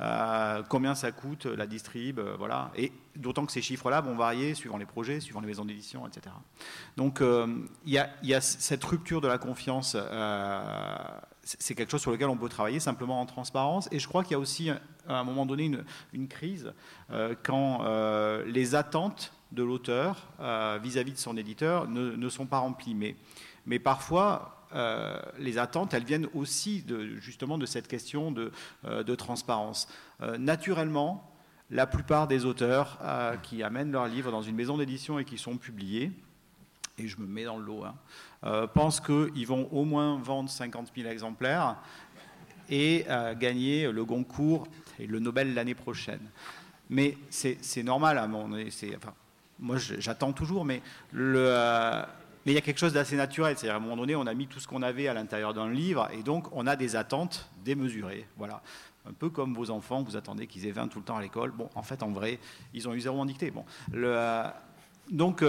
[0.00, 2.70] Euh, combien ça coûte la distrib, euh, voilà.
[2.76, 6.36] Et d'autant que ces chiffres-là vont varier suivant les projets, suivant les maisons d'édition, etc.
[6.96, 7.48] Donc, euh,
[7.84, 9.96] il y, a cette rupture de la confiance.
[11.42, 13.88] c'est quelque chose sur lequel on peut travailler simplement en transparence.
[13.90, 15.68] Et je crois qu'il y a aussi, à un moment donné,
[16.12, 16.72] une, crise
[17.42, 17.82] quand
[18.46, 20.28] les attentes de l'auteur
[20.80, 22.94] vis-à-vis de son éditeur ne, ne sont pas remplies.
[22.94, 23.16] Mais,
[23.66, 26.84] mais parfois, euh, les attentes, elles viennent aussi
[27.18, 28.52] justement de cette question de,
[28.84, 29.88] euh, transparence.
[30.20, 31.32] Euh, naturellement,
[31.70, 32.98] la plupart des auteurs
[33.42, 36.10] qui amènent leurs livres dans une maison d'édition et qui sont publiés,
[36.96, 40.92] et je me mets dans le lot, hein, pensent qu'ils vont au moins vendre 50
[40.96, 41.76] 000 exemplaires
[42.70, 43.04] et
[43.38, 44.66] gagner le Goncourt
[44.98, 46.22] et le Nobel l'année prochaine.
[46.88, 48.26] Mais c'est normal,
[49.58, 50.80] moi j'attends toujours, mais
[51.12, 52.02] le,
[52.44, 53.56] mais il y a quelque chose d'assez naturel.
[53.56, 55.70] C'est-à-dire, à un moment donné, on a mis tout ce qu'on avait à l'intérieur d'un
[55.70, 58.26] livre, et donc on a des attentes démesurées.
[58.36, 58.62] Voilà.
[59.08, 61.50] Un peu comme vos enfants, vous attendez qu'ils aient 20 tout le temps à l'école.
[61.50, 62.38] Bon, en fait, en vrai,
[62.74, 63.50] ils ont eu zéro en dictée.
[63.50, 63.64] Bon.
[63.92, 64.44] Le,
[65.10, 65.42] donc,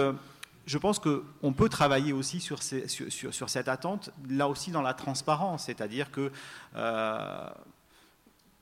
[0.70, 6.10] je pense qu'on peut travailler aussi sur, cette attente, là aussi dans la transparence, c'est-à-dire
[6.10, 6.30] que
[6.76, 7.50] euh,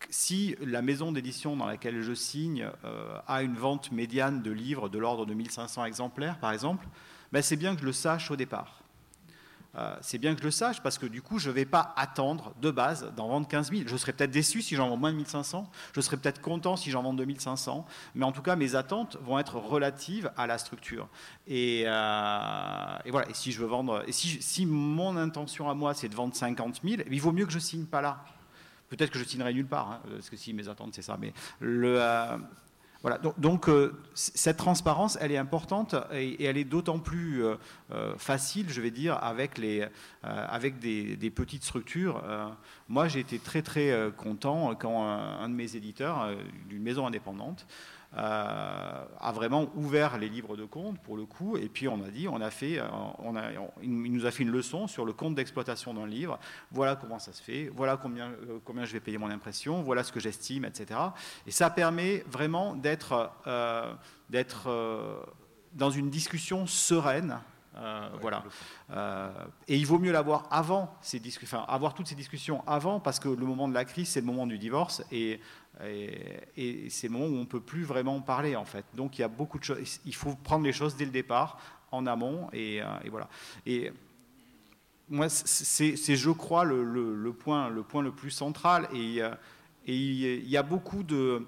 [0.09, 4.89] si la maison d'édition dans laquelle je signe euh, a une vente médiane de livres
[4.89, 6.87] de l'ordre de 1500 exemplaires, par exemple,
[7.33, 8.79] ben c'est bien que je le sache au départ.
[9.77, 11.93] Euh, c'est bien que je le sache parce que du coup, je ne vais pas
[11.97, 13.83] attendre de base d'en vendre 15 000.
[13.87, 16.91] Je serais peut-être déçu si j'en vends moins de 1500, je serais peut-être content si
[16.91, 21.09] j'en vends 2500, mais en tout cas, mes attentes vont être relatives à la structure.
[21.47, 26.09] Et, euh, voilà, et si je veux vendre, et si, mon intention à moi, c'est
[26.09, 28.25] de vendre 50 000, il vaut mieux que je signe pas là.
[28.89, 31.19] Peut-être que je signerai nulle part, hein, parce que si mes attentes, c'est ça.
[31.21, 32.39] Mais le, euh,
[33.03, 37.55] voilà, donc, euh, cette transparence, elle est importante et, elle est d'autant plus euh,
[37.93, 39.87] euh, facile, je vais dire, avec, les,
[40.23, 42.23] avec des, petites structures.
[42.89, 46.29] moi, j'ai été très très content quand un de mes éditeurs,
[46.69, 47.67] d'une maison indépendante,
[48.17, 51.57] a vraiment ouvert les livres de compte pour le coup.
[51.57, 52.87] Et puis on a dit, on a fait, euh,
[53.19, 53.51] on a,
[53.83, 56.39] il nous a fait une leçon sur le compte d'exploitation d'un livre.
[56.71, 57.71] Voilà comment ça se fait.
[57.75, 59.83] Voilà combien, euh, combien je vais payer mon impression.
[59.83, 60.99] Voilà ce que j'estime, etc.
[61.47, 63.31] Et ça permet vraiment d'être,
[64.31, 65.27] d'être
[65.75, 67.41] dans une discussion sereine.
[68.21, 68.43] voilà.
[69.69, 73.29] et il vaut mieux l'avoir avant ces enfin, avoir toutes ces discussions avant, parce que
[73.29, 75.03] le moment de la crise, c'est le moment du divorce.
[75.13, 75.41] Et
[75.87, 78.85] et, c'est le moment où on ne peut plus vraiment parler, en fait.
[78.95, 80.01] Donc il y a beaucoup de choses.
[80.05, 81.59] Il faut prendre les choses dès le départ,
[81.93, 83.29] en amont, et, euh, voilà.
[83.67, 83.93] Et
[85.09, 88.89] moi, c'est, je crois, le, point, le point le plus central.
[88.93, 89.35] Et, euh,
[89.87, 91.41] et il y a beaucoup euh,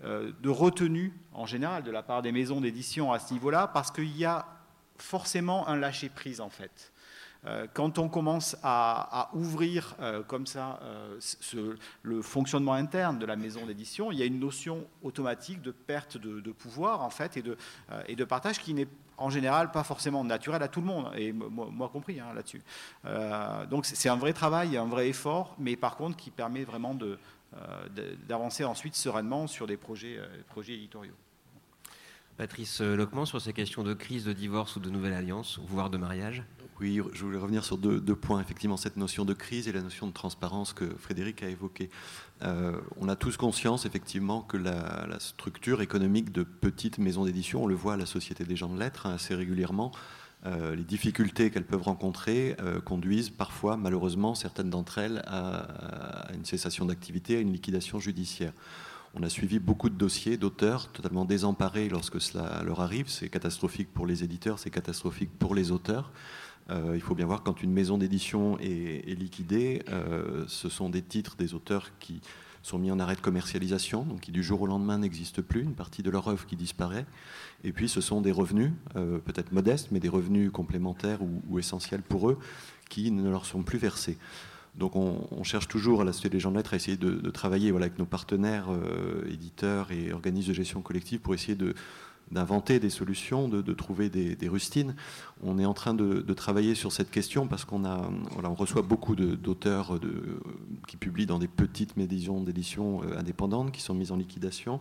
[0.00, 4.16] de retenue, en général, de la part des maisons d'édition à ce niveau-là, parce qu'il
[4.16, 4.46] y a
[4.96, 6.92] forcément un lâcher-prise, en fait.
[7.46, 13.36] Euh, quand on commence à, ouvrir euh, comme ça euh, le fonctionnement interne de la
[13.36, 18.16] maison d'édition, il y a une notion automatique de perte de, pouvoir en fait et
[18.16, 21.88] de, partage qui n'est en général pas forcément naturel à tout le monde, et moi,
[21.92, 22.62] compris hein, là-dessus.
[23.70, 26.96] donc c'est un vrai travail, un vrai effort, mais par contre qui permet vraiment
[28.26, 30.18] d'avancer ensuite sereinement sur des projets,
[30.68, 31.14] éditoriaux.
[32.36, 35.98] Patrice Lockman, sur ces questions de crise, de divorce ou de nouvelle alliance, voire de
[35.98, 36.44] mariage?
[36.80, 38.40] Oui, je voulais revenir sur deux, points.
[38.40, 41.90] Effectivement, cette notion de crise et la notion de transparence que Frédéric a évoquée.
[42.42, 47.66] Euh, on a tous conscience, effectivement, que la, structure économique de petites maisons d'édition, on
[47.66, 49.90] le voit à la Société des gens de lettres hein, assez régulièrement,
[50.46, 56.44] euh, les difficultés qu'elles peuvent rencontrer euh, conduisent parfois, malheureusement, certaines d'entre elles à, une
[56.44, 58.52] cessation d'activité, à une liquidation judiciaire.
[59.14, 63.08] On a suivi beaucoup de dossiers d'auteurs totalement désemparés lorsque cela leur arrive.
[63.08, 66.12] C'est catastrophique pour les éditeurs, c'est catastrophique pour les auteurs.
[66.70, 71.02] Euh, il faut bien voir quand une maison d'édition est, liquidée, euh, ce sont des
[71.02, 72.20] titres des auteurs qui
[72.62, 75.74] sont mis en arrêt de commercialisation, donc qui du jour au lendemain n'existent plus, une
[75.74, 77.06] partie de leur œuvre qui disparaît.
[77.64, 82.02] Et puis ce sont des revenus, euh, peut-être modestes, mais des revenus complémentaires ou, essentiels
[82.02, 82.38] pour eux,
[82.90, 84.18] qui ne leur sont plus versés.
[84.76, 87.70] Donc on, cherche toujours à la Société des gens de lettres à essayer de, travailler
[87.70, 88.68] avec nos partenaires
[89.28, 91.74] éditeurs et organismes de gestion collective pour essayer de,
[92.30, 94.94] d'inventer des solutions, de, trouver des, rustines.
[95.42, 98.10] On est en train de, travailler sur cette question parce qu'on a,
[98.42, 99.98] on reçoit beaucoup d'auteurs
[100.86, 102.08] qui publient dans des petites médiations
[102.42, 104.80] d'édition euh, indépendantes qui sont mises en liquidation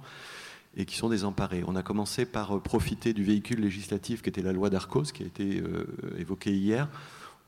[0.75, 1.63] et qui sont désemparées.
[1.67, 5.25] On a commencé par profiter du véhicule législatif qui était la loi d'Arcos, qui a
[5.25, 5.85] été euh,
[6.17, 6.87] évoquée hier,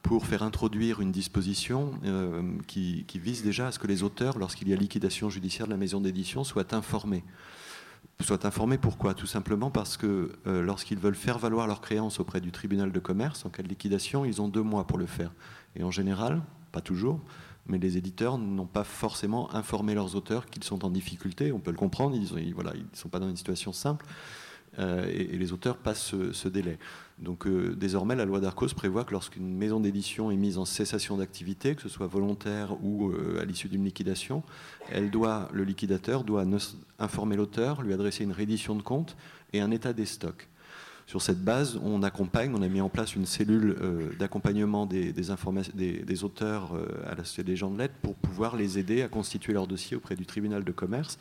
[0.01, 4.69] pour faire introduire une disposition euh, qui, vise déjà à ce que les auteurs, lorsqu'il
[4.69, 7.23] y a liquidation judiciaire de la maison d'édition, soient informés
[8.21, 8.77] soient informés.
[8.77, 9.13] Pourquoi?
[9.13, 12.99] Tout simplement parce que euh, lorsqu'ils veulent faire valoir leurs créances auprès du tribunal de
[12.99, 15.31] commerce en cas de liquidation, ils ont deux mois pour le faire.
[15.75, 16.41] Et en général,
[16.71, 17.21] pas toujours,
[17.67, 21.51] mais les éditeurs n'ont pas forcément informé leurs auteurs qu'ils sont en difficulté.
[21.51, 24.05] On peut le comprendre, ils ne voilà, sont pas dans une situation simple.
[24.77, 26.77] Euh, et, les auteurs passent ce, délai.
[27.17, 31.17] Donc euh, désormais, la loi d'Arcos prévoit que lorsqu'une maison d'édition est mise en cessation
[31.17, 34.43] d'activité, que ce soit volontaire ou euh, à l'issue d'une liquidation,
[34.91, 36.45] elle doit, le liquidateur doit
[36.99, 39.17] informer l'auteur, lui adresser une réédition de compte
[39.53, 40.47] et un état des stocks.
[41.07, 43.75] Sur cette base, on accompagne, on a mis en place une cellule
[44.19, 46.75] d'accompagnement des, des, des, auteurs
[47.07, 49.97] à la Société des gens de lettres pour pouvoir les aider à constituer leur dossier
[49.97, 51.17] auprès du tribunal de commerce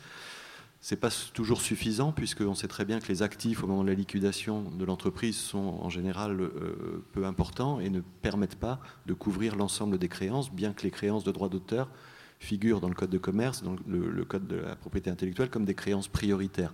[0.81, 3.89] ce n'est pas toujours suffisant, puisqu'on sait très bien que les actifs au moment de
[3.89, 9.13] la liquidation de l'entreprise sont en général euh, peu importants et ne permettent pas de
[9.13, 11.89] couvrir l'ensemble des créances, bien que les créances de droit d'auteur
[12.39, 15.75] figurent dans le code de commerce, dans le, code de la propriété intellectuelle, comme des
[15.75, 16.73] créances prioritaires.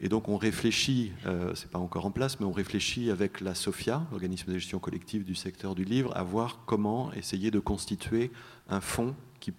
[0.00, 3.56] Et donc on réfléchit, euh, c'est pas encore en place, mais on réfléchit avec la
[3.56, 8.30] SOFIA, l'organisme de gestion collective du secteur du livre, à voir comment essayer de constituer
[8.68, 9.52] un fonds qui,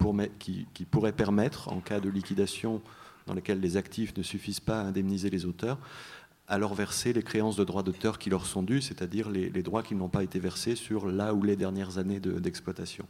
[0.72, 2.80] qui pourrait permettre, en cas de liquidation
[3.30, 5.78] dans laquelle les actifs ne suffisent pas à indemniser les auteurs,
[6.48, 9.84] à leur verser les créances de droits d'auteur qui leur sont dues, c'est-à-dire les, droits
[9.84, 13.06] qui n'ont pas été versés sur la ou les dernières années d'exploitation.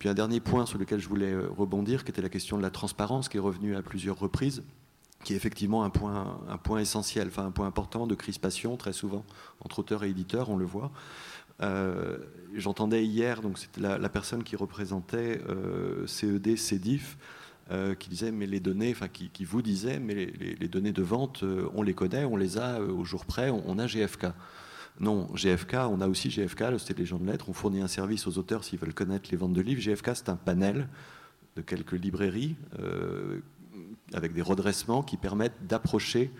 [0.00, 2.62] Puis un dernier point sur lequel je voulais euh, rebondir, qui était la question de
[2.62, 4.64] la transparence, qui est revenue à plusieurs reprises,
[5.22, 8.92] qui est effectivement un point, un point essentiel, enfin un point important de crispation très
[8.92, 9.24] souvent
[9.60, 10.90] entre auteurs et éditeurs, on le voit.
[11.62, 12.18] Euh,
[12.54, 17.18] j'entendais hier, donc c'était la, personne qui représentait euh, CED, CEDIF,
[17.70, 21.42] euh, qui disait mais les données, enfin qui, vous disait mais les, données de vente,
[21.42, 24.28] euh, on les connaît, on les a euh, au jour près, on, a GFK.
[25.00, 28.26] Non, GFK, on a aussi GFK, le des gens de lettres, on fournit un service
[28.26, 29.82] aux auteurs s'ils veulent connaître les ventes de livres.
[29.82, 30.88] GFK, c'est un panel
[31.56, 32.56] de quelques librairies
[34.14, 36.30] avec des redressements qui permettent d'approcher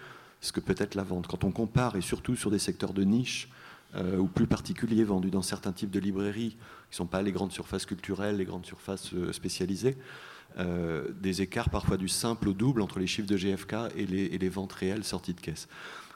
[0.40, 1.26] ce que peut être la vente.
[1.26, 3.50] Quand on compare, et surtout sur des secteurs de niche,
[3.96, 7.52] ou plus particuliers vendus dans certains types de librairies, qui ne sont pas les grandes
[7.52, 9.98] surfaces culturelles, les grandes surfaces spécialisées,
[10.59, 14.48] euh, des écarts parfois du simple au double entre les chiffres de GFK et les,
[14.48, 15.68] ventes réelles sorties de caisse.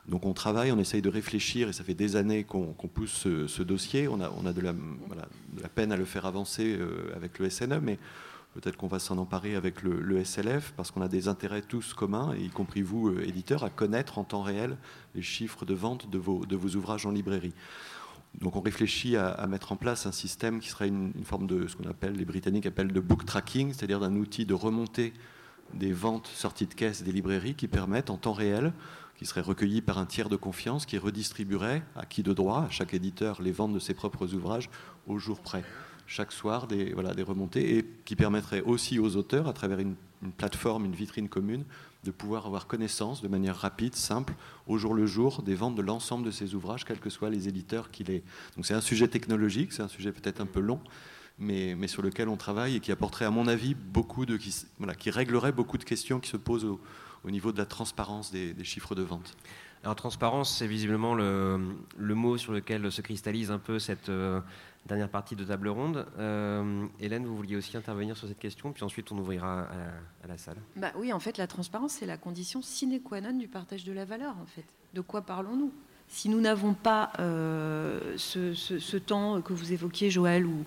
[0.08, 3.62] Donc on travaille, on essaye de réfléchir, et ça fait des années qu'on pousse ce,
[3.62, 4.08] dossier.
[4.08, 4.74] On a, de, la,
[5.68, 7.98] peine à le faire avancer euh, avec le SNE, mais
[8.54, 12.34] peut-être qu'on va s'en emparer avec le, SLF, parce qu'on a des intérêts tous communs,
[12.36, 14.76] y compris vous, euh, éditeurs, à connaître en temps réel
[15.14, 17.54] les chiffres de vente de vos ouvrages en librairie.
[18.40, 21.76] Donc on réfléchit à, mettre en place un système qui serait une, forme de ce
[21.76, 25.12] qu'on appelle, les Britanniques appellent de book tracking, c'est-à-dire d'un outil de remontée
[25.74, 28.72] des ventes sorties de caisse des librairies qui permettent en temps réel,
[29.16, 32.70] qui serait recueilli par un tiers de confiance, qui redistribuerait à qui de droit, à
[32.70, 34.68] chaque éditeur, les ventes de ses propres ouvrages
[35.06, 35.64] au jour près.
[36.06, 39.94] Chaque soir, des, remontées, et qui permettrait aussi aux auteurs, à travers une
[40.36, 41.64] plateforme, une vitrine commune,
[42.04, 44.34] de pouvoir avoir connaissance de manière rapide, simple,
[44.66, 47.48] au jour le jour, des ventes de l'ensemble de ces ouvrages, quels que soient les
[47.48, 48.24] éditeurs qu'il est.
[48.56, 50.80] Donc c'est un sujet technologique, c'est un sujet peut-être un peu long,
[51.38, 54.54] mais, mais, sur lequel on travaille et qui apporterait, à mon avis, beaucoup de, qui,
[54.78, 56.80] voilà, qui réglerait beaucoup de questions qui se posent au,
[57.24, 59.36] au niveau de la transparence des, des chiffres de vente.
[59.82, 64.40] Alors transparence, c'est visiblement le, le, mot sur lequel se cristallise un peu cette, euh,
[64.86, 66.06] dernière partie de table ronde.
[66.18, 69.68] Euh, Hélène, vous vouliez aussi intervenir sur cette question, puis ensuite on ouvrira
[70.22, 70.56] à, la salle.
[70.76, 73.92] Bah oui, en fait, la transparence, c'est la condition sine qua non du partage de
[73.92, 74.34] la valeur.
[74.42, 74.64] En fait,
[74.94, 75.72] de quoi parlons-nous?
[76.08, 80.64] Si nous n'avons pas euh, ce, temps que vous évoquiez, Joël, où,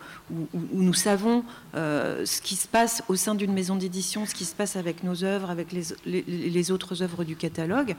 [0.73, 1.43] nous savons
[1.75, 5.03] euh, ce qui se passe au sein d'une maison d'édition, ce qui se passe avec
[5.03, 7.95] nos œuvres, avec les, autres œuvres du catalogue,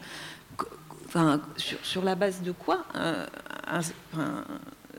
[1.85, 2.85] sur, la base de quoi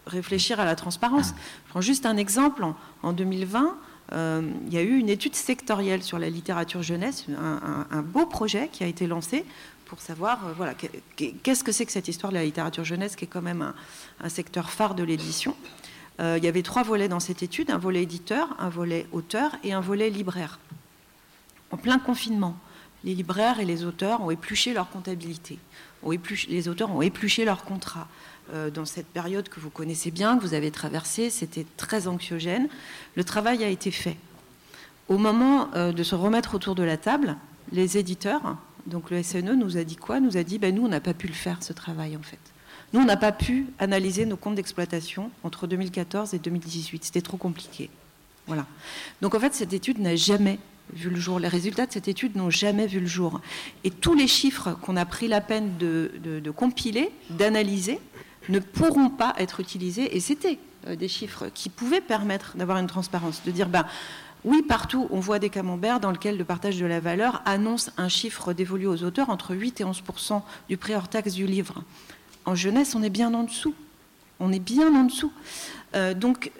[0.07, 1.33] réfléchir à la transparence.
[1.65, 2.65] Je prends juste un exemple.
[3.03, 3.77] En, 2020,
[4.13, 8.69] euh, il y a eu une étude sectorielle sur la littérature jeunesse, un, beau projet
[8.71, 9.45] qui a été lancé
[9.85, 10.73] pour savoir euh, voilà,
[11.15, 13.73] qu'est-ce que c'est que cette histoire de la littérature jeunesse, qui est quand même
[14.21, 15.55] un, secteur phare de l'édition.
[16.19, 19.55] Euh, il y avait trois volets dans cette étude, un volet éditeur, un volet auteur
[19.63, 20.59] et un volet libraire.
[21.71, 22.57] En plein confinement,
[23.03, 25.59] les libraires et les auteurs ont épluché leur comptabilité,
[26.49, 28.07] les auteurs ont épluché leur contrat,
[28.53, 31.29] euh, dans cette période que vous connaissez bien, que vous avez traversée.
[31.29, 32.69] C'était très anxiogène.
[33.15, 34.15] Le travail a été fait.
[35.09, 37.35] Au moment euh, de se remettre autour de la table,
[37.73, 40.21] les éditeurs, donc le SNE, nous a dit quoi?
[40.21, 42.39] Nous a dit ben, nous, on n'a pas pu le faire, ce travail, en fait.
[42.93, 47.03] Nous, on n'a pas pu analyser nos comptes d'exploitation entre 2014 et 2018.
[47.03, 47.89] C'était trop compliqué.
[48.47, 48.65] Voilà.
[49.21, 50.57] Donc, en fait, cette étude n'a jamais
[50.93, 51.37] vu le jour.
[51.39, 53.41] Les résultats de cette étude n'ont jamais vu le jour.
[53.83, 57.99] Et tous les chiffres qu'on a pris la peine de compiler, d'analyser,
[58.49, 60.15] ne pourront pas être utilisés.
[60.15, 63.85] Et c'était euh, des chiffres qui pouvaient permettre d'avoir une transparence, de dire, ben,
[64.45, 68.07] oui, partout, on voit des camemberts dans lesquels le partage de la valeur annonce un
[68.07, 70.03] chiffre dévolu aux auteurs entre 8 et 11
[70.69, 71.83] du prix hors taxe du livre.
[72.45, 73.73] En jeunesse, on est bien en dessous.
[74.39, 75.31] On est bien en dessous.
[75.95, 76.51] Euh, donc,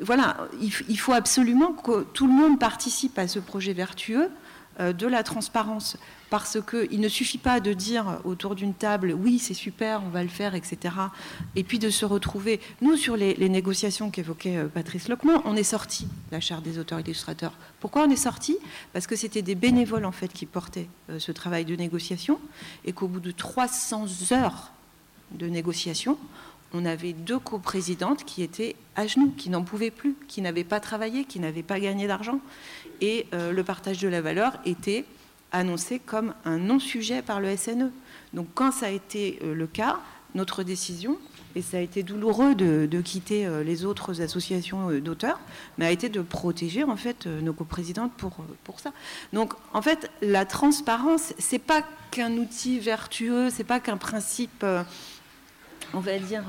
[0.00, 4.47] voilà, il, faut absolument que tout le monde participe à ce projet vertueux euh,
[4.78, 5.96] de la transparence
[6.30, 10.22] parce qu'il ne suffit pas de dire autour d'une table oui c'est super, on va
[10.22, 10.94] le faire, etc.
[11.56, 12.60] Et puis de se retrouver.
[12.80, 16.98] Nous, sur les, négociations qu'évoquait euh, Patrice Locmont, on est sorti la charte des auteurs
[16.98, 17.52] et illustrateurs.
[17.80, 18.58] Pourquoi on est sorti?
[18.92, 22.38] Parce que c'était des bénévoles en fait qui portaient euh, ce travail de négociation
[22.84, 24.72] et qu'au bout de 300 heures
[25.32, 26.18] de négociation,
[26.72, 30.80] on avait deux coprésidentes qui étaient à genoux, qui n'en pouvaient plus, qui n'avaient pas
[30.80, 32.40] travaillé, qui n'avaient pas gagné d'argent.
[33.00, 35.04] Et euh, le partage de la valeur était
[35.52, 37.90] annoncé comme un non-sujet par le SNE.
[38.34, 40.00] Donc quand ça a été euh, le cas,
[40.34, 41.16] notre décision
[41.54, 45.40] et ça a été douloureux de, quitter euh, les autres associations d'auteurs,
[45.78, 48.92] mais a été de protéger en fait nos coprésidentes pour, pour ça.
[49.32, 54.64] Donc en fait, la transparence, c'est pas qu'un outil vertueux, c'est pas qu'un principe,
[55.94, 56.44] on va dire.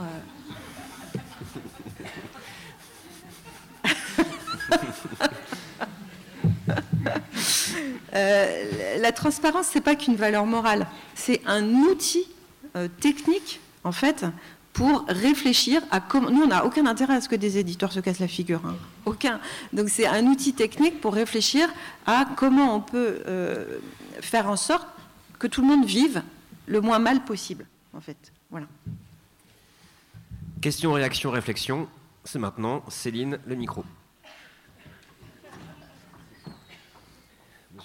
[8.14, 12.28] la transparence, c'est pas qu'une valeur morale, c'est un outil
[13.00, 14.26] technique en fait
[14.80, 16.30] pour réfléchir à comment.
[16.32, 18.62] Nous, on n'a aucun intérêt à ce que des éditeurs se cassent la figure.
[18.66, 18.76] Hein.
[19.06, 19.42] Aucun.
[19.74, 21.68] Donc, c'est un outil technique pour réfléchir
[22.06, 23.80] à comment on peut euh,
[24.22, 24.88] faire en sorte
[25.38, 26.24] que tout le monde vive
[26.66, 28.32] le moins mal possible, en fait.
[28.52, 28.68] Voilà.
[30.62, 31.90] Question, réaction, réflexion.
[32.24, 32.84] C'est maintenant.
[32.88, 33.84] Céline, le micro.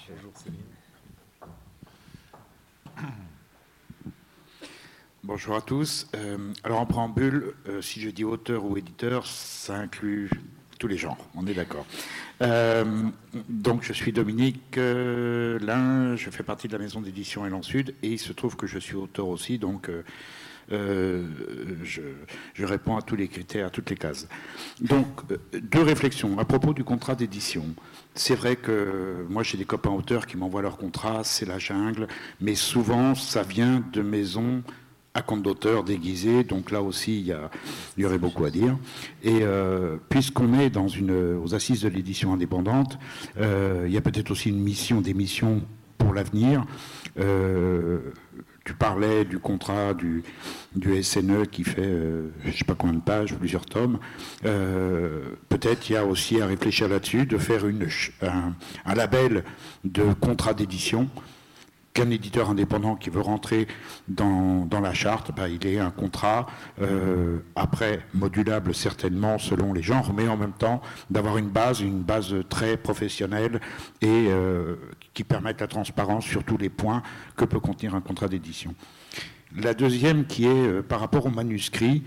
[5.23, 6.07] Bonjour à tous.
[6.15, 10.29] Euh, alors en préambule, euh, si je dis auteur ou éditeur, ça inclut
[10.79, 11.87] tous les genres, on est d'accord.
[12.43, 13.05] Euh,
[13.49, 18.09] donc je suis Dominique Lin, je fais partie de la maison d'édition Elan Sud et
[18.09, 19.91] il se trouve que je suis auteur aussi, donc
[20.71, 22.01] je,
[22.55, 24.29] je, réponds à tous les critères, à toutes les cases.
[24.81, 25.07] Donc
[25.53, 27.65] deux réflexions à propos du contrat d'édition.
[28.15, 32.07] C'est vrai que moi j'ai des copains auteurs qui m'envoient leur contrat, c'est la jungle,
[32.41, 34.63] mais souvent ça vient de maisons
[35.15, 38.77] à compte d'auteur déguisé, donc là aussi il y, aurait beaucoup à dire.
[39.23, 42.99] Et euh, puisqu'on est dans aux assises de l'édition indépendante,
[43.39, 45.63] euh, il y a peut-être aussi une mission, des missions
[45.99, 46.65] pour l'avenir.
[47.21, 48.01] Euh,
[48.65, 50.23] tu parlais du contrat du,
[50.75, 51.83] du SNE qui fait
[52.43, 53.99] je ne sais pas combien de pages, plusieurs tomes.
[54.43, 57.89] peut-être il y a aussi à réfléchir là-dessus, de faire une,
[58.23, 58.55] un,
[58.87, 59.45] un label
[59.85, 61.09] de contrat d'édition
[61.95, 63.69] qu'un éditeur indépendant qui veut rentrer
[64.09, 66.47] dans, la charte, bah, il ait un contrat,
[66.83, 72.03] euh, après modulable certainement selon les genres, mais en même temps d'avoir une base, une
[72.03, 73.61] base très professionnelle
[74.03, 74.75] et euh,
[75.15, 77.03] qui permette la transparence sur tous les points
[77.37, 78.75] que peut contenir un contrat d'édition.
[79.57, 82.03] La deuxième qui est euh, par rapport au manuscrit,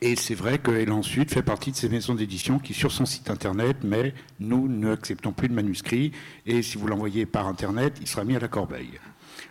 [0.00, 3.30] et c'est vrai que Sud fait partie de ces maisons d'édition qui, sur son site
[3.30, 6.12] internet, mais nous n'acceptons plus de manuscrits,
[6.46, 8.98] et si vous l'envoyez par internet, il sera mis à la corbeille.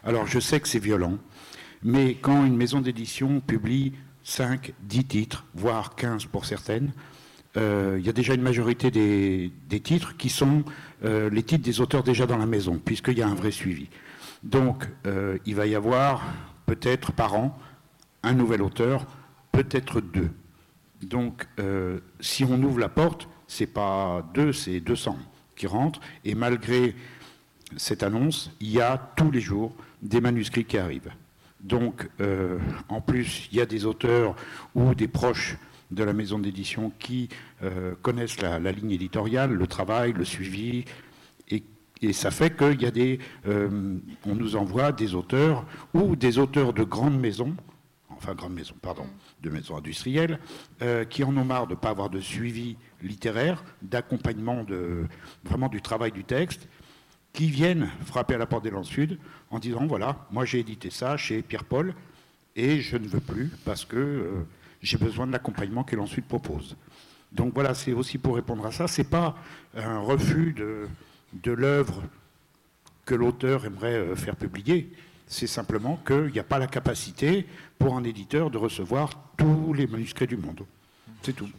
[0.04, 1.18] Alors je sais que c'est violent,
[1.84, 6.92] mais quand une maison d'édition publie 5, 10 titres, voire 15 pour certaines,
[7.56, 10.64] euh, il y a déjà une majorité des, titres qui sont
[11.06, 13.88] euh, les titres des auteurs déjà dans la maison, puisqu'il y a un vrai suivi.
[14.44, 16.24] Donc euh, il va y avoir
[16.66, 17.58] peut-être par an
[18.24, 19.06] un nouvel auteur
[19.58, 20.30] peut-être deux.
[21.02, 25.18] Donc, euh, si on ouvre la porte, c'est pas deux, c'est 200
[25.56, 26.00] qui rentrent.
[26.24, 26.96] Et malgré
[27.76, 31.12] cette annonce, il y a tous les jours des manuscrits qui arrivent.
[31.60, 34.36] Donc, euh, en plus, il y a des auteurs
[34.76, 35.58] ou des proches
[35.90, 37.30] de la maison d'édition qui
[37.64, 40.86] euh, connaissent la, ligne éditoriale, le travail, le suivi,
[41.50, 41.64] et,
[42.14, 47.56] ça fait qu'il on nous envoie des auteurs ou des auteurs de grandes maisons
[48.18, 49.08] enfin grande maison, pardon,
[49.42, 50.40] de maisons industrielles,
[50.82, 54.66] euh, qui en ont marre de ne pas avoir de suivi littéraire, d'accompagnement
[55.44, 56.68] vraiment du travail du texte,
[57.34, 58.88] qui viennent frapper à la porte des Landes
[59.52, 61.94] en disant voilà, moi j'ai édité ça chez Pierre-Paul
[62.56, 64.48] et je ne veux plus parce que euh,
[64.82, 66.76] j'ai besoin de l'accompagnement que Sud propose.
[67.32, 68.88] Donc voilà, c'est aussi pour répondre à ça.
[68.88, 69.36] C'est pas
[69.76, 70.88] un refus de,
[71.34, 72.02] de l'œuvre
[73.06, 74.92] que l'auteur aimerait euh, faire publier.
[75.28, 77.46] C'est simplement qu'il n'y a pas la capacité
[77.78, 80.66] pour un éditeur de recevoir tous les manuscrits du monde.
[81.22, 81.50] C'est tout.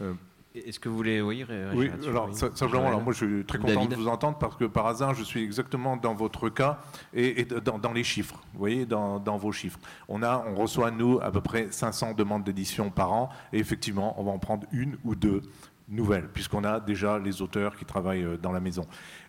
[0.00, 0.14] Euh,
[0.54, 1.44] est-ce que vous voulez oui,
[1.74, 4.86] oui alors simplement, alors moi je suis très content de vous entendre parce que par
[4.86, 6.80] hasard je suis exactement dans votre cas
[7.12, 9.78] et, dans, les chiffres, vous voyez, dans, dans, vos chiffres.
[10.08, 14.18] On a, on reçoit nous à peu près 500 demandes d'édition par an et effectivement
[14.18, 15.42] on va en prendre une ou deux
[15.88, 18.86] nouvelles puisqu'on a déjà les auteurs qui travaillent euh, dans la maison.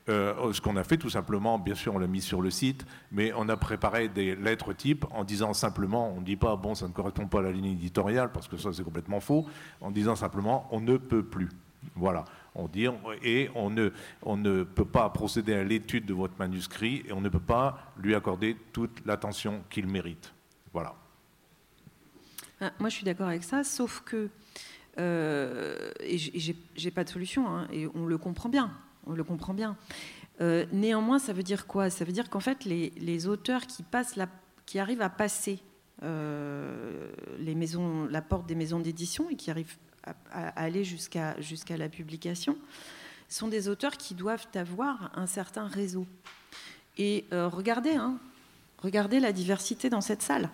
[0.09, 2.85] Euh, ce qu'on a fait tout simplement, bien sûr, on l'a mis sur le site,
[3.11, 6.73] mais on a préparé des lettres types en disant simplement, on ne dit pas, bon,
[6.73, 9.45] ça ne correspond pas à la ligne éditoriale, parce que ça c'est complètement faux,
[9.81, 11.49] en disant simplement, on ne peut plus.
[11.95, 12.25] Voilà.
[12.55, 12.87] On dit,
[13.23, 13.91] et on ne,
[14.23, 17.93] on ne peut pas procéder à l'étude de votre manuscrit et on ne peut pas
[17.97, 20.33] lui accorder toute l'attention qu'il mérite.
[20.73, 20.95] Voilà.
[22.59, 24.29] Ah, moi, je suis d'accord avec ça, sauf que
[24.97, 28.71] euh, et j'ai pas de solution, hein, et on le comprend bien
[29.09, 29.75] on le comprend bien.
[30.41, 31.89] Euh, néanmoins, ça veut dire quoi?
[31.89, 35.59] Ça veut dire qu'en fait, les, auteurs qui, arrivent à passer
[36.03, 39.75] euh, les maisons, la porte des maisons d'édition et qui arrivent
[40.31, 41.35] à, aller jusqu'à
[41.77, 42.55] la publication
[43.27, 46.07] sont des auteurs qui doivent avoir un certain réseau.
[46.97, 48.17] Et euh, regardez, hein,
[48.79, 50.49] regardez la diversité dans cette salle.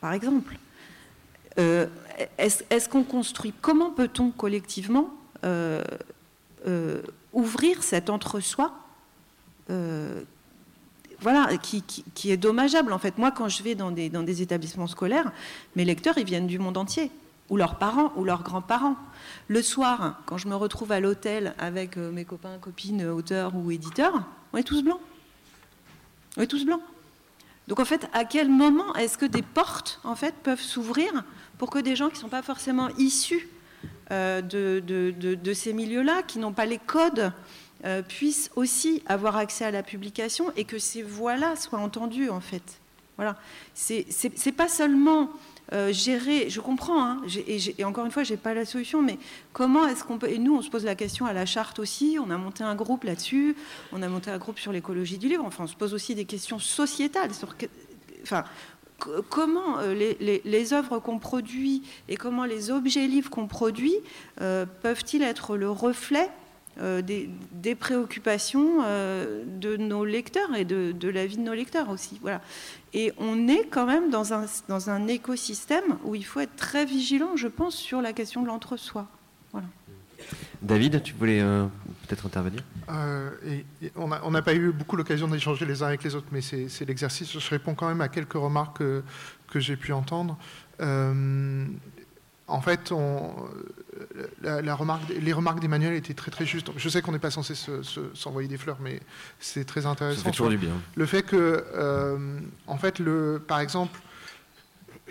[0.00, 0.58] par exemple.
[2.36, 5.10] Est-ce qu'on construit Comment peut-on collectivement
[7.36, 8.72] ouvrir cet entre-soi
[11.20, 12.92] voilà, qui, est dommageable.
[12.92, 15.32] En fait, moi, quand je vais dans des, dans des établissements scolaires,
[15.74, 17.10] mes lecteurs, ils viennent du monde entier,
[17.48, 18.96] ou leurs parents, ou leurs grands-parents.
[19.48, 24.24] Le soir, quand je me retrouve à l'hôtel avec mes copains, copines, auteurs ou éditeurs,
[24.52, 25.00] on est tous blancs.
[26.36, 26.82] On est tous blancs.
[27.68, 31.24] Donc en fait, à quel moment est-ce que des portes en fait peuvent s'ouvrir
[31.58, 33.48] pour que des gens qui ne sont pas forcément issus
[34.10, 37.32] euh, de, ces milieux-là, qui n'ont pas les codes,
[37.84, 42.40] euh, puissent aussi avoir accès à la publication et que ces voix-là soient entendues en
[42.40, 42.80] fait.
[43.16, 43.36] Voilà.
[43.74, 45.30] C'est pas seulement
[45.72, 49.18] euh, gérer, je comprends, hein, et, encore une fois, je n'ai pas la solution, mais
[49.52, 52.18] comment est-ce qu'on peut, et nous on se pose la question à la charte aussi,
[52.24, 53.56] on a monté un groupe là-dessus,
[53.92, 56.24] on a monté un groupe sur l'écologie du livre, enfin on se pose aussi des
[56.24, 57.30] questions sociétales,
[58.22, 58.44] enfin,
[58.98, 63.94] comment euh, les, œuvres qu'on produit et comment les objets livres qu'on produit
[64.40, 66.30] euh, peuvent-ils être le reflet
[66.78, 72.18] des, préoccupations de nos lecteurs et de, de, la vie de nos lecteurs aussi.
[72.20, 72.42] Voilà.
[72.92, 76.84] Et on est quand même dans un, dans un écosystème où il faut être très
[76.84, 79.06] vigilant, je pense, sur la question de l'entre-soi.
[79.52, 79.68] Voilà.
[80.62, 81.66] David, tu voulais euh,
[82.06, 82.62] peut-être intervenir?
[82.90, 83.30] Euh,
[83.96, 87.38] On n'a pas eu beaucoup l'occasion d'échanger les uns avec les autres, mais c'est l'exercice.
[87.38, 89.02] Je réponds quand même à quelques remarques que,
[89.50, 90.38] que j'ai pu entendre.
[90.80, 91.66] Euh,
[92.48, 93.34] en fait, on,
[94.42, 96.70] la, remarque, les remarques d'Emmanuel étaient très très justes.
[96.76, 97.54] Je sais qu'on n'est pas censé
[98.14, 99.00] s'envoyer des fleurs, mais
[99.40, 100.18] c'est très intéressant.
[100.18, 100.74] Ça fait toujours du bien.
[100.94, 101.64] Le fait que,
[102.66, 104.00] en fait, le, par exemple,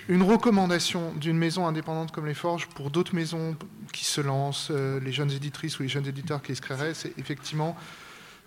[0.07, 3.55] une recommandation d'une maison indépendante comme les Forges pour d'autres maisons
[3.91, 7.17] qui se lancent, euh, les jeunes éditrices ou les jeunes éditeurs qui se créeraient, c'est
[7.17, 7.75] effectivement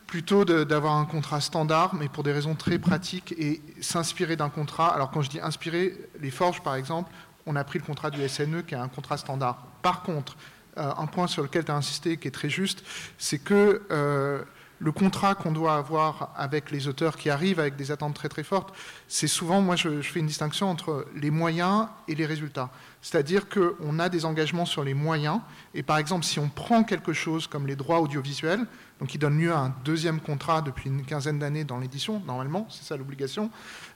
[0.07, 4.89] plutôt d'avoir un contrat standard, mais pour des raisons très pratiques, et s'inspirer d'un contrat.
[4.89, 7.13] Alors quand je dis inspirer, les Forges, par exemple,
[7.45, 9.67] on a pris le contrat du SNE qui est un contrat standard.
[9.83, 10.37] Par contre,
[10.79, 12.85] euh, un point sur lequel tu as insisté qui est très juste,
[13.19, 14.43] c'est que euh,
[14.79, 18.45] le contrat qu'on doit avoir avec les auteurs qui arrivent avec des attentes très très
[18.45, 18.75] fortes,
[19.09, 22.71] c'est souvent, moi je, fais une distinction entre les moyens et les résultats.
[23.03, 25.41] C'est-à-dire qu'on a des engagements sur les moyens,
[25.75, 28.67] et par exemple si on prend quelque chose comme les droits audiovisuels,
[29.01, 32.67] donc qui donne lieu à un deuxième contrat depuis une quinzaine d'années dans l'édition, normalement,
[32.71, 33.51] c'est ça l'obligation,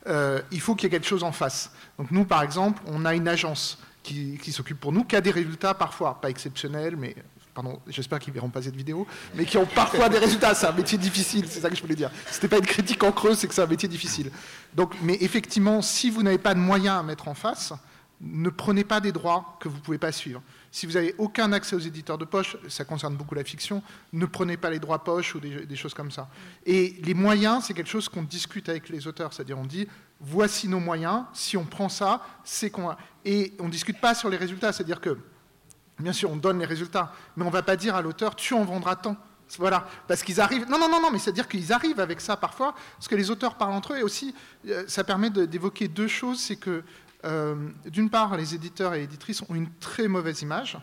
[0.06, 1.72] euh, il faut qu'il y ait quelque chose en face.
[1.98, 5.30] Donc nous, par exemple, on a une agence qui, s'occupe pour nous, qui a des
[5.30, 7.14] résultats parfois, pas exceptionnels, mais
[7.54, 10.54] pardon, j'espère qu'ils verront pas cette vidéo, mais qui ont parfois des résultats.
[10.54, 12.10] C'est un métier difficile, c'est ça que je voulais dire.
[12.30, 14.30] C'était pas une critique en creux, c'est que c'est un métier difficile.
[14.74, 17.72] Donc, mais effectivement, si vous n'avez pas de moyens à mettre en face,
[18.22, 20.42] ne prenez pas des droits que vous ne pouvez pas suivre.
[20.70, 23.82] Si vous n'avez aucun accès aux éditeurs de poche, ça concerne beaucoup la fiction,
[24.12, 26.28] ne prenez pas les droits poche ou des, choses comme ça.
[26.64, 29.88] Et les moyens, c'est quelque chose qu'on discute avec les auteurs, c'est-à-dire on dit,
[30.20, 32.94] voici nos moyens, si on prend ça, c'est qu'on...
[33.24, 35.18] Et on ne discute pas sur les résultats, c'est-à-dire que,
[36.02, 38.54] bien sûr, on donne les résultats, mais on ne va pas dire à l'auteur, tu
[38.54, 39.16] en vendras tant.
[39.58, 40.66] Voilà, parce qu'ils arrivent.
[40.68, 43.56] Non, non, non, non, mais c'est-à-dire qu'ils arrivent avec ça parfois, parce que les auteurs
[43.56, 44.34] parlent entre eux, et aussi,
[44.68, 46.82] euh, ça permet d'évoquer deux choses, c'est que
[47.24, 50.78] euh, d'une part, les éditeurs et éditrices ont une très mauvaise image.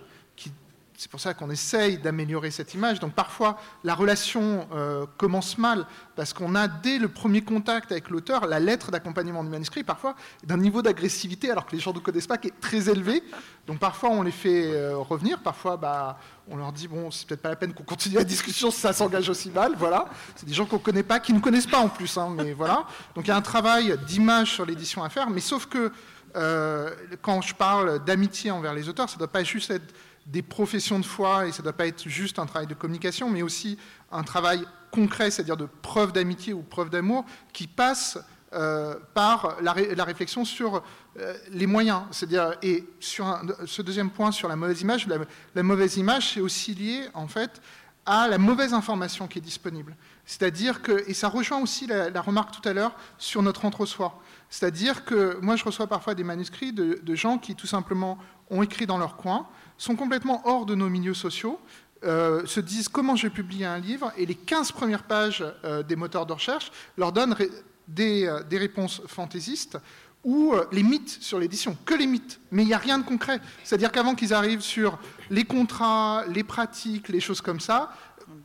[1.00, 3.00] C'est pour ça qu'on essaye d'améliorer cette image.
[3.00, 5.86] Donc parfois, la relation euh, commence mal
[6.18, 10.14] parce qu'on a dès le premier contact avec l'auteur la lettre d'accompagnement du manuscrit, parfois
[10.44, 13.24] d'un niveau d'agressivité, alors que les gens ne connaissent pas, qui est très élevé.
[13.66, 15.40] Donc parfois, on les fait euh, revenir.
[15.40, 16.20] Parfois, bah,
[16.50, 18.92] on leur dit bon, c'est peut-être pas la peine qu'on continue la discussion si ça
[18.92, 19.76] s'engage aussi mal.
[19.78, 20.04] Voilà.
[20.36, 22.18] C'est des gens qu'on connaît pas, qui ne connaissent pas en plus.
[22.18, 22.84] Hein, mais voilà.
[23.16, 25.30] Donc il y a un travail d'image sur l'édition à faire.
[25.30, 25.94] Mais sauf que
[26.36, 26.90] euh,
[27.22, 29.94] quand je parle d'amitié envers les auteurs, ça ne doit pas juste être
[30.32, 33.30] des professions de foi et ça ne doit pas être juste un travail de communication,
[33.30, 33.78] mais aussi
[34.12, 38.20] un travail concret, c'est-à-dire de preuve d'amitié ou preuve d'amour, qui passe
[38.54, 39.74] euh, par la,
[40.04, 40.84] réflexion sur
[41.20, 42.04] euh, les moyens.
[42.12, 45.08] C'est-à-dire, et sur ce deuxième point sur la mauvaise image,
[45.56, 47.62] la, mauvaise image, c'est aussi lié en fait
[48.06, 49.96] à la mauvaise information qui est disponible.
[50.26, 54.20] C'est-à-dire que, et ça rejoint aussi la, la remarque tout à l'heure sur notre entre-soi.
[54.50, 58.18] C'est-à-dire que moi, je reçois parfois des manuscrits de, gens qui, tout simplement,
[58.50, 59.48] ont écrit dans leur coin,
[59.80, 61.60] sont complètement hors de nos milieux sociaux,
[62.04, 65.82] euh, se disent comment je vais publier un livre, et les 15 premières pages euh,
[65.82, 69.78] des moteurs de recherche leur donnent euh, des, réponses fantaisistes
[70.24, 73.40] ou les mythes sur l'édition, que les mythes, mais il n'y a rien de concret.
[73.64, 75.00] C'est-à-dire qu'avant qu'ils arrivent sur
[75.30, 77.94] les contrats, les pratiques, les choses comme ça,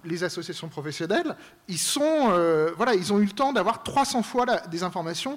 [0.04, 1.34] les associations professionnelles,
[1.66, 2.28] ils, sont,
[2.76, 5.36] voilà, ils ont eu le temps d'avoir 300 fois des informations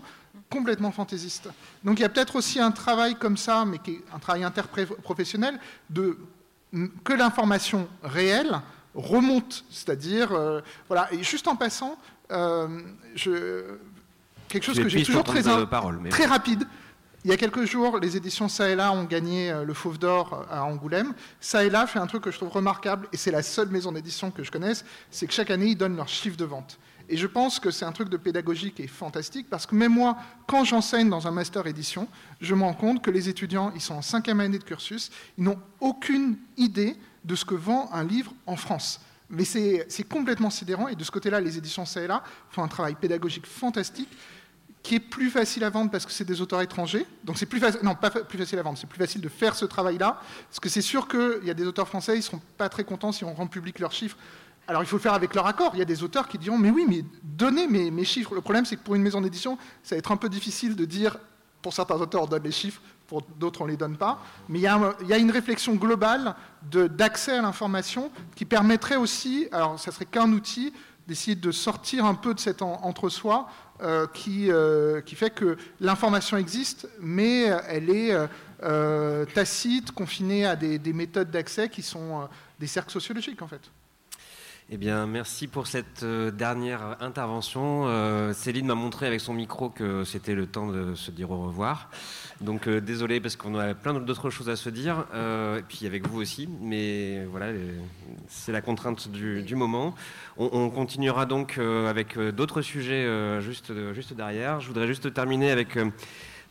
[0.50, 1.50] complètement fantaisiste.
[1.84, 4.44] Donc il y a peut-être aussi un travail comme ça, mais qui est un travail
[4.44, 5.60] interprofessionnel,
[5.90, 6.18] de
[7.04, 8.60] que l'information réelle
[8.94, 10.60] remonte, c'est-à-dire, euh,
[10.90, 11.98] voilà, et juste en passant,
[12.32, 12.82] euh,
[13.16, 13.78] je,
[14.50, 15.44] quelque chose que j'ai toujours très,
[16.10, 16.66] très rapide,
[17.24, 20.46] Il y a quelques jours, les éditions Ça et là ont gagné le Fauve d'Or
[20.50, 21.14] à Angoulême.
[21.42, 23.92] Ça et là fait un truc que je trouve remarquable, et c'est la seule maison
[23.92, 26.78] d'édition que je connaisse, c'est que chaque année, ils donnent leur chiffre de vente.
[27.10, 29.94] Et je pense que c'est un truc de pédagogie qui est fantastique parce que même
[29.94, 32.08] moi, quand j'enseigne dans un master édition,
[32.42, 35.44] je me rends compte que les étudiants, ils sont en cinquième année de cursus, ils
[35.44, 39.00] n'ont aucune idée de ce que vend un livre en France.
[39.30, 43.46] Mais c'est complètement sidérant et de ce côté-là, les éditions CLA font un travail pédagogique
[43.46, 44.10] fantastique
[44.84, 47.06] qui est plus facile à vendre parce que c'est des auteurs étrangers.
[47.26, 49.54] Donc c'est plus facile, non pas plus facile à vendre, c'est plus facile de faire
[49.56, 52.42] ce travail-là parce que c'est sûr qu'il y a des auteurs français, ils ne seront
[52.58, 54.18] pas très contents si on rend public leurs chiffres
[54.68, 55.72] alors il faut le faire avec leur accord.
[55.74, 58.36] Il y a des auteurs qui diront Mais oui, mais donnez mes, chiffres.
[58.36, 60.86] Le problème, c'est que pour une maison d'édition, ça va être un peu difficile de
[60.86, 61.18] dire
[61.62, 64.22] pour certains auteurs, on donne les chiffres, pour d'autres, on ne les donne pas.
[64.50, 69.92] Mais il y a, une réflexion globale d'accès à l'information qui permettrait aussi, alors ça
[69.92, 70.74] serait qu'un outil,
[71.08, 73.48] d'essayer de sortir un peu de cet entre-soi
[73.82, 78.14] euh, qui, euh, qui, fait que l'information existe, mais elle est
[78.64, 82.28] euh, tacite, confinée à des méthodes d'accès qui sont
[82.60, 83.62] des cercles sociologiques en fait.
[84.70, 87.88] Eh bien, merci pour cette euh, dernière intervention.
[87.88, 91.46] Euh, Céline m'a montré avec son micro que c'était le temps de se dire au
[91.46, 91.90] revoir.
[92.42, 96.06] Donc, euh, désolé parce qu'on a plein d'autres choses à se dire, et puis avec
[96.06, 96.50] vous aussi.
[96.60, 97.54] Mais voilà,
[98.28, 99.96] c'est la contrainte du, moment.
[100.36, 103.08] On, continuera donc avec d'autres sujets
[103.42, 104.60] juste, juste derrière.
[104.60, 105.80] Je voudrais juste terminer avec.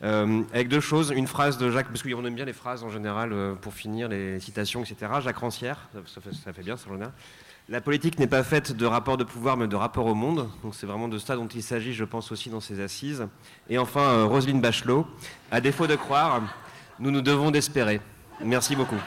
[0.01, 1.13] avec deux choses.
[1.15, 3.31] Une phrase de Jacques, parce qu'on aime bien les phrases en général
[3.61, 5.11] pour finir, les citations, etc.
[5.21, 6.89] Jacques Rancière, ça fait, ça fait bien, ça
[7.69, 10.49] la politique n'est pas faite de rapports de pouvoir, mais de rapports au monde.
[10.63, 13.27] Donc c'est vraiment de ça dont il s'agit, je pense, aussi dans ces assises.
[13.69, 15.05] Et enfin, euh, Roselyne Bachelot,
[15.51, 16.41] à défaut de croire,
[16.99, 17.99] nous nous devons d'espérer.
[18.41, 18.99] Merci beaucoup.